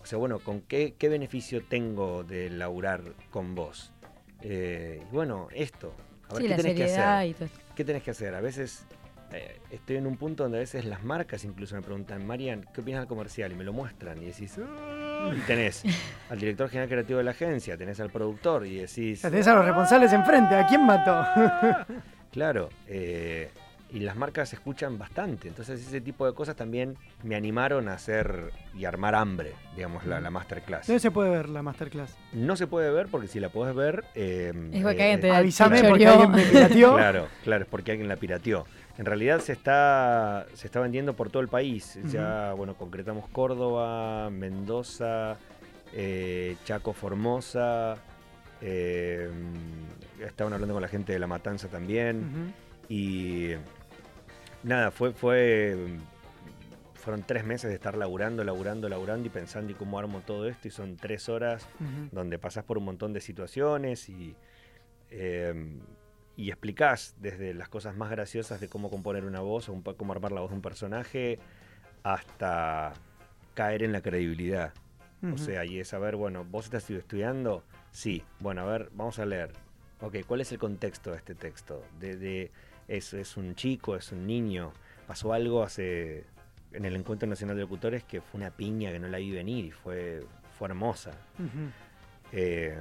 [0.00, 3.92] o sea, bueno, ¿con qué, qué beneficio tengo de laburar con vos?
[4.42, 5.92] Eh, y bueno, esto.
[6.28, 7.28] A ver, sí, ¿qué la tenés que hacer?
[7.28, 7.58] y todo esto.
[7.76, 8.34] ¿Qué tenés que hacer?
[8.34, 8.86] A veces
[9.32, 12.80] eh, estoy en un punto donde a veces las marcas incluso me preguntan, Marian, ¿qué
[12.80, 13.52] opinas del comercial?
[13.52, 15.82] Y me lo muestran y decís, "Ah", y tenés
[16.28, 19.64] al director general creativo de la agencia, tenés al productor y decís, tenés a los
[19.64, 20.54] responsables enfrente.
[20.54, 21.24] ¿A quién mató?
[22.32, 23.50] Claro, eh,
[23.92, 28.52] y las marcas escuchan bastante, entonces ese tipo de cosas también me animaron a hacer
[28.72, 30.86] y armar hambre, digamos, la, la masterclass.
[30.86, 32.16] ¿Dónde se puede ver la masterclass?
[32.32, 34.04] No se puede ver porque si la podés ver...
[34.14, 36.92] eh, Es porque eh, alguien te- Avísame te porque alguien me pirateó.
[36.94, 38.64] Claro, claro, es porque alguien la pirateó.
[39.00, 41.98] En realidad se está, se está vendiendo por todo el país.
[42.12, 45.38] Ya, bueno, concretamos Córdoba, Mendoza,
[45.94, 47.96] eh, Chaco, Formosa.
[48.60, 49.30] eh,
[50.20, 52.52] estaban hablando con la gente de La Matanza también.
[52.90, 53.52] Y
[54.64, 55.78] nada, fue, fue.
[56.92, 60.68] Fueron tres meses de estar laburando, laburando, laburando y pensando y cómo armo todo esto.
[60.68, 61.66] Y son tres horas
[62.12, 64.36] donde pasás por un montón de situaciones y,
[65.08, 65.54] eh,
[66.40, 70.12] y explicás desde las cosas más graciosas de cómo componer una voz o un cómo
[70.12, 71.38] armar la voz de un personaje
[72.02, 72.92] hasta
[73.54, 74.72] caer en la credibilidad.
[75.34, 79.26] O sea, y es saber, bueno, vos estás estudiando, sí, bueno, a ver, vamos a
[79.26, 79.50] leer.
[80.00, 81.82] Ok, ¿cuál es el contexto de este texto?
[81.98, 82.50] De, de-
[82.88, 84.72] es, es un chico, es un niño,
[85.06, 86.24] pasó algo hace
[86.72, 89.66] en el Encuentro Nacional de Locutores que fue una piña que no la vi venir
[89.66, 90.22] y fue,
[90.58, 91.10] fue hermosa.
[92.32, 92.78] Eh,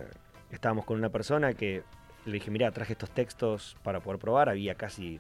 [0.50, 1.84] estábamos con una persona que
[2.30, 5.20] le dije, mira, traje estos textos para poder probar, había casi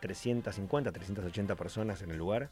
[0.00, 2.48] 350, 380 personas en el lugar.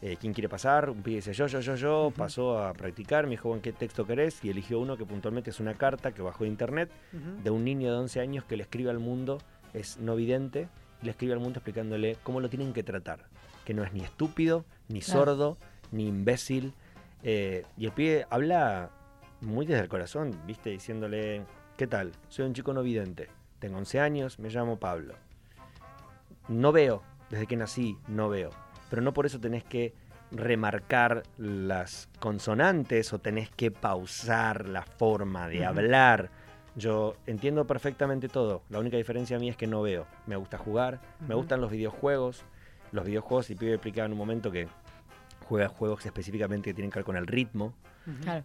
[0.00, 0.90] Eh, ¿Quién quiere pasar?
[0.90, 2.12] Un pibe dice yo, yo, yo, yo.
[2.16, 4.44] Pasó a practicar, me dijo, "Bueno, ¿qué texto querés?
[4.44, 7.92] Y eligió uno que puntualmente es una carta que bajó de internet de un niño
[7.92, 9.38] de 11 años que le escribe al mundo,
[9.74, 10.68] es no vidente,
[11.02, 13.26] y le escribe al mundo explicándole cómo lo tienen que tratar.
[13.64, 15.20] Que no es ni estúpido, ni Claro.
[15.20, 15.58] sordo,
[15.92, 16.72] ni imbécil.
[17.22, 18.90] Eh, y el pibe habla
[19.40, 20.70] muy desde el corazón, ¿viste?
[20.70, 21.42] Diciéndole,
[21.76, 22.12] ¿qué tal?
[22.28, 25.14] Soy un chico no vidente, tengo 11 años, me llamo Pablo.
[26.48, 28.50] No veo, desde que nací no veo.
[28.90, 29.94] Pero no por eso tenés que
[30.30, 36.30] remarcar las consonantes o tenés que pausar la forma de hablar.
[36.74, 38.62] Yo entiendo perfectamente todo.
[38.70, 40.06] La única diferencia mía es que no veo.
[40.26, 42.44] Me gusta jugar, me gustan los videojuegos.
[42.92, 44.68] Los videojuegos, y pibe explicaba en un momento que
[45.48, 47.74] juega juegos específicamente que tienen que ver con el ritmo.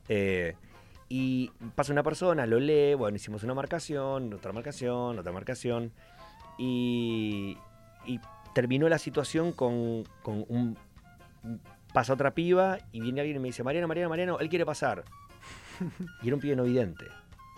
[0.07, 0.55] Eh,
[1.09, 5.91] y pasa una persona, lo lee, bueno, hicimos una marcación, otra marcación, otra marcación.
[6.57, 7.57] Y,
[8.05, 8.19] y
[8.53, 10.77] terminó la situación con, con un...
[11.93, 15.05] Pasa otra piba y viene alguien y me dice, Mariano, Mariano, Mariano, él quiere pasar.
[16.21, 17.05] y era un pibe no vidente.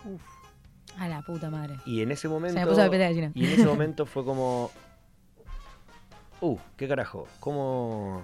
[0.04, 0.22] Uf.
[0.98, 1.76] A la puta madre.
[1.86, 2.58] Y en ese Se momento...
[2.58, 3.32] me puso la piel de gallina.
[3.34, 4.70] Y en ese momento fue como...
[6.40, 7.26] Uh, ¿qué carajo?
[7.40, 8.22] ¿Cómo,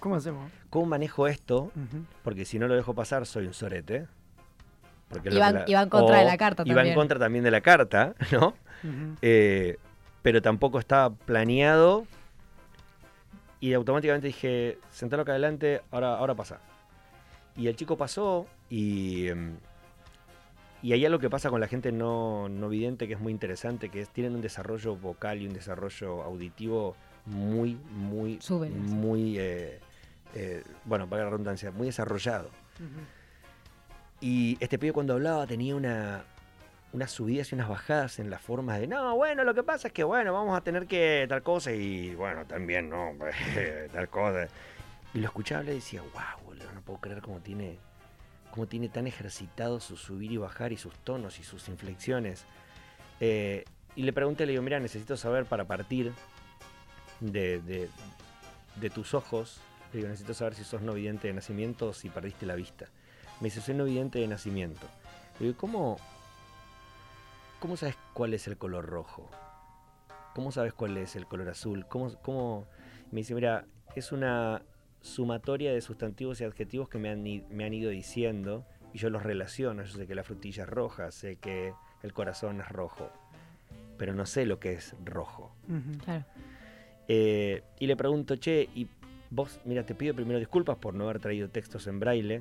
[0.00, 0.50] ¿Cómo hacemos?
[0.68, 1.70] ¿Cómo manejo esto?
[2.22, 4.06] Porque si no lo dejo pasar, soy un sorete.
[5.14, 6.94] Porque la- va en contra de la carta Y va en también.
[6.94, 8.54] contra también de la carta, ¿no?
[9.22, 9.76] Eh,
[10.22, 12.06] pero tampoco estaba planeado.
[13.60, 16.58] Y automáticamente dije, sentalo acá adelante, ahora, ahora pasa.
[17.56, 19.28] Y el chico pasó y...
[19.28, 19.56] em,
[20.82, 23.88] Y hay algo que pasa con la gente no, no vidente que es muy interesante,
[23.88, 26.94] que es tienen un desarrollo vocal y un desarrollo auditivo
[27.24, 28.38] muy, muy,
[28.70, 29.78] muy, eh,
[30.34, 32.48] eh, bueno, para la redundancia, muy desarrollado.
[32.78, 33.00] Ujú.
[34.20, 36.24] Y este pibe cuando hablaba tenía una,
[36.92, 39.92] unas subidas y unas bajadas en las formas de, no, bueno, lo que pasa es
[39.94, 43.12] que, bueno, vamos a tener que tal cosa y, bueno, también, no,
[43.92, 44.48] tal cosa.
[45.12, 47.78] Y lo escuchaba y decía, wow, boludo, no puedo creer cómo tiene,
[48.50, 52.44] cómo tiene tan ejercitado su subir y bajar y sus tonos y sus inflexiones.
[53.20, 53.64] Eh,
[53.96, 56.12] y le pregunté, le digo, mira, necesito saber para partir,
[57.20, 57.88] de, de-
[58.76, 59.60] de tus ojos.
[59.92, 62.86] Le digo, necesito saber si sos no vidente de nacimiento o si perdiste la vista.
[63.44, 64.86] Me dice, soy no vidente de nacimiento.
[65.38, 65.98] Le digo, ¿cómo,
[67.60, 69.28] ¿cómo sabes cuál es el color rojo?
[70.34, 71.84] ¿Cómo sabes cuál es el color azul?
[71.86, 72.66] ¿Cómo, cómo?
[73.12, 74.62] Me dice, mira, es una
[75.02, 78.64] sumatoria de sustantivos y adjetivos que me han, me han ido diciendo
[78.94, 79.82] y yo los relaciono.
[79.82, 83.10] Yo sé que la frutilla es roja, sé que el corazón es rojo,
[83.98, 85.54] pero no sé lo que es rojo.
[86.02, 86.24] Claro.
[87.08, 88.88] Eh, y le pregunto, che, y
[89.28, 92.40] vos, mira, te pido primero disculpas por no haber traído textos en braille.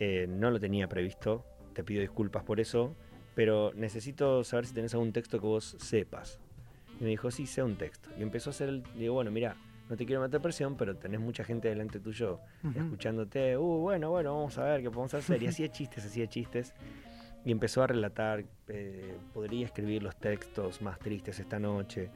[0.00, 2.94] Eh, no lo tenía previsto, te pido disculpas por eso,
[3.34, 6.40] pero necesito saber si tenés algún texto que vos sepas.
[7.00, 8.08] Y me dijo, sí, sé un texto.
[8.18, 8.82] Y empezó a hacer el.
[8.96, 9.56] Digo, bueno, mira,
[9.88, 12.78] no te quiero meter presión, pero tenés mucha gente delante tuyo Ujú.
[12.78, 13.56] escuchándote.
[13.56, 15.42] Uh, bueno, bueno, vamos a ver qué podemos hacer.
[15.42, 16.74] Y hacía chistes, hacía chistes.
[17.44, 22.10] Y empezó a relatar, eh, podría escribir los textos más tristes esta noche.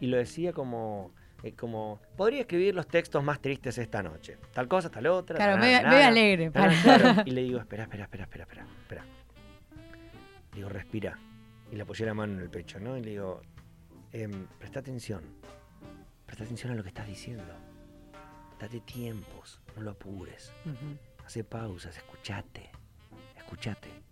[0.00, 1.12] Y lo decía como,
[1.42, 4.38] eh, como, podría escribir los textos más tristes esta noche.
[4.52, 5.36] Tal cosa, tal otra.
[5.36, 5.84] Claro, tal.
[6.02, 6.50] alegre.
[6.50, 7.22] Claro.
[7.26, 9.04] Y le digo, espera, espera, espera, espera, espera, espera.
[10.52, 11.18] Le digo, respira.
[11.70, 12.96] Y le apoyé la mano en el pecho, ¿no?
[12.96, 13.40] Y le digo,
[14.12, 15.22] em, presta atención.
[16.26, 17.54] Presta atención a lo que estás diciendo.
[18.58, 20.52] Date tiempos, no lo apures.
[20.66, 20.98] Ujú.
[21.24, 22.70] Hace pausas, escuchate.
[23.36, 24.09] Escuchate.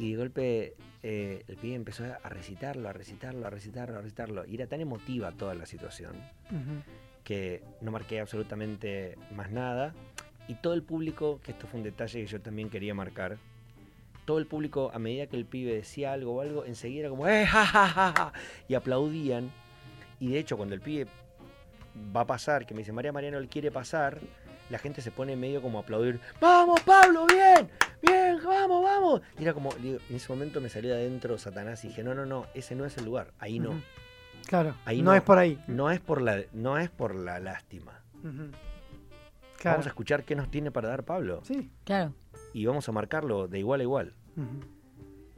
[0.00, 4.46] Y de golpe eh, el pibe empezó a recitarlo, a recitarlo, a recitarlo, a recitarlo.
[4.46, 6.14] Y era tan emotiva toda la situación
[7.22, 9.94] que no marqué absolutamente más nada.
[10.48, 13.36] Y todo el público, que esto fue un detalle que yo también quería marcar,
[14.24, 17.28] todo el público, a medida que el pibe decía algo o algo, enseguida era como,
[17.28, 18.32] ¡eh, ja, ja, ja, ja",
[18.68, 19.50] Y aplaudían.
[20.18, 21.10] Y de hecho, cuando el pibe
[22.16, 24.18] va a pasar, que me dice, María Mariano, él quiere pasar,
[24.70, 27.68] la gente se pone medio como a aplaudir, ¡Vamos, Pablo, bien!
[28.02, 29.20] ¡Bien, vamos, vamos!
[29.38, 32.24] Y era como, en ese momento me salió de adentro Satanás y dije, no, no,
[32.24, 33.80] no, ese no es el lugar, ahí no.
[34.46, 35.16] Claro, Ahí no, no.
[35.16, 35.62] es por ahí.
[35.68, 38.00] No es por la, no es por la lástima.
[38.22, 39.74] Claro.
[39.76, 41.40] Vamos a escuchar qué nos tiene para dar Pablo.
[41.44, 41.70] Sí.
[41.84, 42.14] Claro.
[42.52, 44.14] Y vamos a marcarlo de igual a igual.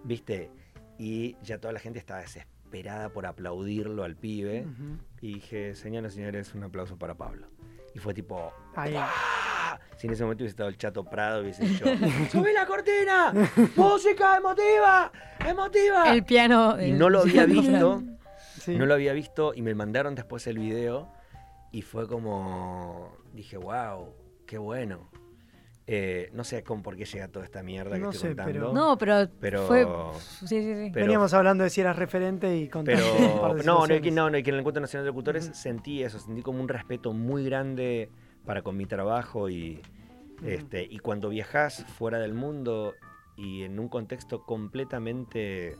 [0.05, 0.51] ¿Viste?
[0.99, 4.67] Y ya toda la gente estaba desesperada por aplaudirlo al pibe.
[5.21, 7.49] Y dije, señoras y señores, un aplauso para Pablo.
[7.95, 8.53] Y fue tipo.
[8.75, 8.95] Ahí.
[8.97, 9.79] ¡ah!
[9.97, 11.85] Si en ese momento hubiese estado el chato Prado, hubiese dicho:
[12.33, 13.33] ¡Subí la cortina!
[13.77, 15.13] ¡Música emotiva!
[15.47, 16.13] ¡Emotiva!
[16.13, 16.77] El piano.
[16.81, 18.03] y el- no lo había visto.
[18.59, 18.77] Sí.
[18.77, 21.13] No lo había visto y me mandaron después el video
[21.73, 24.15] y fue como, dije, wow,
[24.47, 25.11] qué bueno.
[25.95, 28.53] Eh, no sé con por qué llega toda esta mierda que No estoy sé, contando.
[28.53, 29.87] pero- No, pero, Pero- fue.
[30.19, 30.91] Sí, sí, sí.
[30.91, 33.03] pero- Veníamos hablando de si eras referente y contaste
[33.35, 35.11] un par Pero de no, no, que no, no, que en el Encuentro Nacional de
[35.11, 38.09] Locutores sentí eso, sentí como un respeto muy grande
[38.47, 39.83] para con mi trabajo y,
[40.47, 42.95] este, y cuando viajas fuera del mundo
[43.37, 45.77] y en un contexto completamente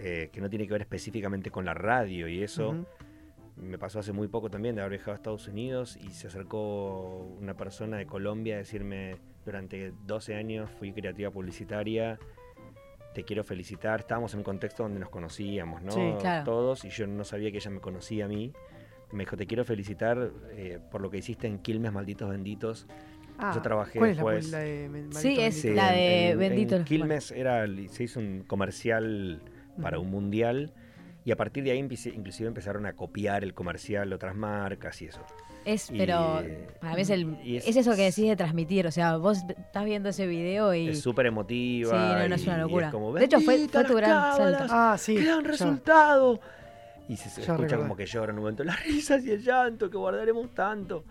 [0.00, 2.74] eh, que no tiene que ver específicamente con la radio y eso,
[3.56, 7.24] me pasó hace muy poco también de haber viajado a Estados Unidos y se acercó
[7.40, 12.18] una persona de Colombia a decirme, durante 12 años fui creativa publicitaria,
[13.14, 15.92] te quiero felicitar, estábamos en un contexto donde nos conocíamos, ¿no?
[15.92, 16.44] Sí, claro.
[16.44, 18.52] Todos, y yo no sabía que ella me conocía a mí.
[19.12, 22.86] Me dijo, te quiero felicitar eh, por lo que hiciste en Quilmes Malditos Benditos.
[23.38, 26.32] Ah, Yo trabajé ¿cuál es la- después- la de Maldito Sí, es la de en-
[26.32, 26.84] en Benditos.
[26.84, 29.42] Quilmes era, se hizo un comercial
[29.82, 30.72] para un mundial
[31.24, 35.06] y a partir de ahí inclusive empezaron a copiar el comercial de otras marcas y
[35.06, 35.22] eso.
[35.64, 36.42] Es, Y- pero
[36.80, 38.86] para mí es, el, es, es- eso que decís de transmitir.
[38.86, 40.88] O sea, vos estás viendo ese video y.
[40.88, 41.90] Es súper emotiva.
[41.90, 42.90] Sí, no, no es una locura.
[42.90, 44.64] como, De hecho, fue- "Bendita fue tu gran salto".
[44.70, 45.16] Ah, sí.
[45.16, 46.40] ¡Gran resultado!
[47.08, 47.76] Y se, escucha recordé.
[47.82, 51.04] como que llora en un momento, las risas y el llanto que guardaremos tanto.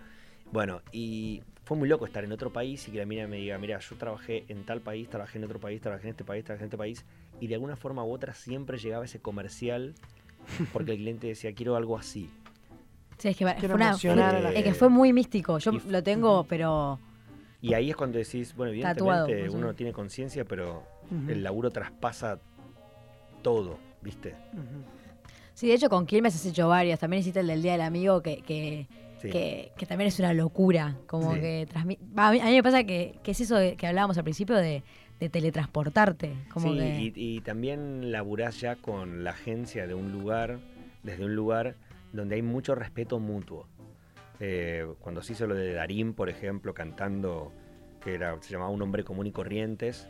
[0.51, 3.57] Bueno, y fue muy loco estar en otro país y que la mina me diga,
[3.59, 6.63] mira, yo trabajé en tal país, trabajé en otro país, trabajé en este país, trabajé
[6.63, 7.05] en este país,
[7.39, 9.93] y de alguna forma u otra siempre llegaba ese comercial
[10.73, 12.29] porque el cliente decía, quiero algo así.
[13.19, 13.91] Sí, es que, fue una-
[14.55, 15.59] es que fue muy místico.
[15.59, 16.99] Yo Y lo tengo, pero.
[17.61, 20.83] Y ahí es cuando decís, bueno, Tatuado, evidentemente más o uno tiene conciencia, pero
[21.27, 22.39] el laburo traspasa
[23.41, 24.35] todo, ¿viste?
[25.53, 26.99] Sí, de hecho, con Quilmes has hecho varios.
[26.99, 28.87] También hiciste el del Día del Amigo, que, que,
[29.21, 29.29] Sí.
[29.29, 30.95] que, que también es una locura.
[31.05, 31.41] Como Sí.
[31.41, 32.01] que transmite.
[32.15, 34.81] A mí, a mí me pasa que, que es eso que hablábamos al principio de,
[35.19, 36.31] de teletransportarte.
[36.53, 36.99] Como sí, que.
[37.01, 40.59] y, y también laburás ya con la agencia de un lugar,
[41.03, 41.75] desde un lugar
[42.13, 43.67] donde hay mucho respeto mutuo.
[44.39, 47.51] Eh, cuando se hizo lo de Darín, por ejemplo, cantando,
[48.01, 50.07] que era, se llamaba Un hombre común y corrientes.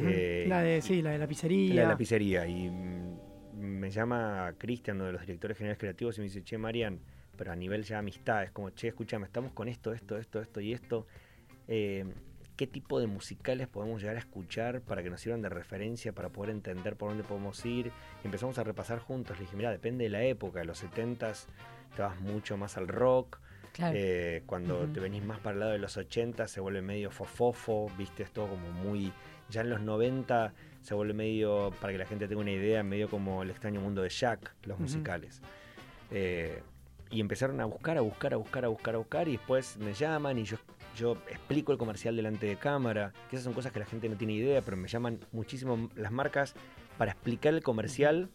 [0.00, 1.74] Eh, la de, sí, la de la pizzería.
[1.74, 3.18] la de la pizzería, y mm,
[3.54, 7.00] me llama Cristian, uno de los directores generales creativos, y me dice, che, Marian,
[7.36, 10.60] pero a nivel ya amistad, es como, che, escúchame, estamos con esto, esto, esto, esto
[10.60, 11.06] y esto.
[11.66, 12.04] eh,
[12.56, 16.30] qué tipo de musicales podemos llegar a escuchar para que nos sirvan de referencia, para
[16.30, 17.92] poder entender por dónde podemos ir.
[18.22, 19.38] Y empezamos a repasar juntos.
[19.38, 20.60] Le dije, mira, depende de la época.
[20.60, 21.46] De los 70s
[21.94, 23.38] te vas mucho más al rock.
[23.72, 23.94] Claro.
[23.98, 27.92] Eh, cuando te venís más para el lado de los 80 se vuelve medio fofofo,
[27.98, 29.12] viste, es todo como muy...
[29.50, 33.10] Ya en los 90 se vuelve medio, para que la gente tenga una idea, medio
[33.10, 35.42] como el extraño mundo de Jack, los musicales.
[36.10, 36.62] Eh,
[37.10, 39.92] y empezaron a buscar, a buscar, a buscar, a buscar, a buscar, y después me
[39.92, 40.56] llaman y yo,
[40.96, 44.16] yo explico el comercial delante de cámara, que esas son cosas que la gente no
[44.16, 46.54] tiene idea, pero me llaman muchísimo las marcas
[46.98, 48.30] para explicar el comercial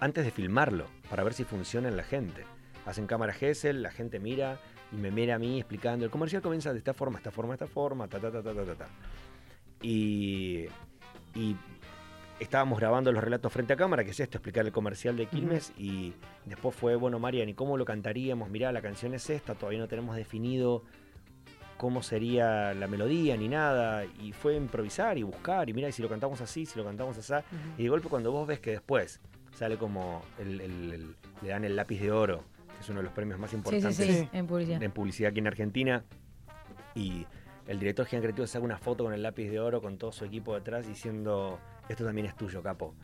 [0.00, 2.44] antes de filmarlo, para ver si funciona en la gente.
[2.86, 4.58] Hacen cámara Gesell, la gente mira
[4.90, 7.66] y me mira a mí explicando, el comercial comienza de esta forma, esta forma, esta
[7.66, 8.86] forma, ta, ta, ta, ta, ta, ta, ta.
[9.82, 10.66] Y,
[11.34, 11.54] y
[12.40, 15.72] estábamos grabando los relatos frente a cámara, que es esto, explicar el comercial de Quilmes,
[15.76, 16.14] y
[16.46, 18.48] después fue, bueno, Marian, ¿y cómo lo cantaríamos?
[18.48, 20.84] Mirá, la canción es esta, todavía no tenemos definido
[21.78, 26.02] cómo sería la melodía ni nada, y fue improvisar y buscar, y mira, y si
[26.02, 27.32] lo cantamos así, si lo cantamos así,
[27.78, 29.20] y de golpe cuando vos ves que después
[29.54, 33.04] sale como el- el- el- le dan el lápiz de oro, que es uno de
[33.04, 34.28] los premios más sí, importantes sí, Sí.
[34.32, 34.82] en publicidad.
[34.82, 36.04] en publicidad aquí en Argentina.
[36.94, 37.26] Y
[37.66, 40.24] el director general creativo saca una foto con el lápiz de oro con todo su
[40.24, 41.58] equipo detrás diciendo,
[41.88, 42.94] esto también es tuyo, capo.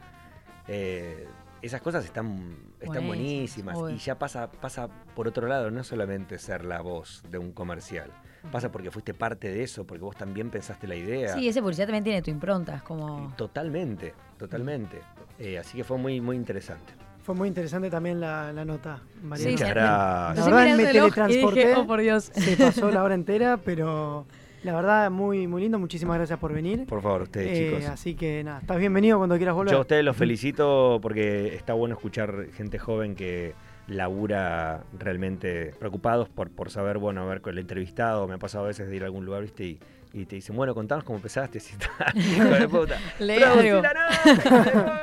[0.69, 1.27] Eh,
[1.63, 4.03] esas cosas están, están Buenísimas, buenísimas.
[4.03, 8.11] Y ya pasa, pasa por otro lado, no solamente ser la voz de un comercial.
[8.53, 11.35] Pasa porque fuiste parte de eso, porque vos también pensaste la idea.
[11.35, 13.33] Sí, ese publicidad también tiene tu impronta, es como...
[13.37, 15.01] Totalmente, totalmente.
[15.39, 16.93] Eh, así que fue muy, muy interesante.
[17.23, 19.49] Fue muy interesante también la, la nota, Mariana.
[19.51, 20.47] Sí, Muchas gracias.
[20.47, 21.61] La verdad, me teletransporté.
[21.69, 22.25] dije, oh, por Dios.
[22.35, 24.27] Se pasó la hora entera, pero
[24.63, 25.79] la verdad, muy, muy lindo.
[25.79, 26.85] Muchísimas gracias por venir.
[26.87, 27.91] Por favor, ustedes, Eh, chicos.
[27.91, 29.73] Así que nada, estás bienvenido cuando quieras volver.
[29.73, 33.55] Yo a ustedes los felicito porque está bueno escuchar gente joven que
[33.87, 38.27] labura realmente preocupados por, por saber, bueno, a ver con el entrevistado.
[38.27, 39.65] Me ha pasado a veces de ir a algún lugar, ¿viste?
[39.65, 39.81] Y,
[40.13, 41.61] y te dicen, bueno, contanos cómo empezaste.
[41.61, 42.99] Si está, hijo de puta.
[43.19, 43.83] Lee Traducí algo.
[43.83, 45.01] la nota,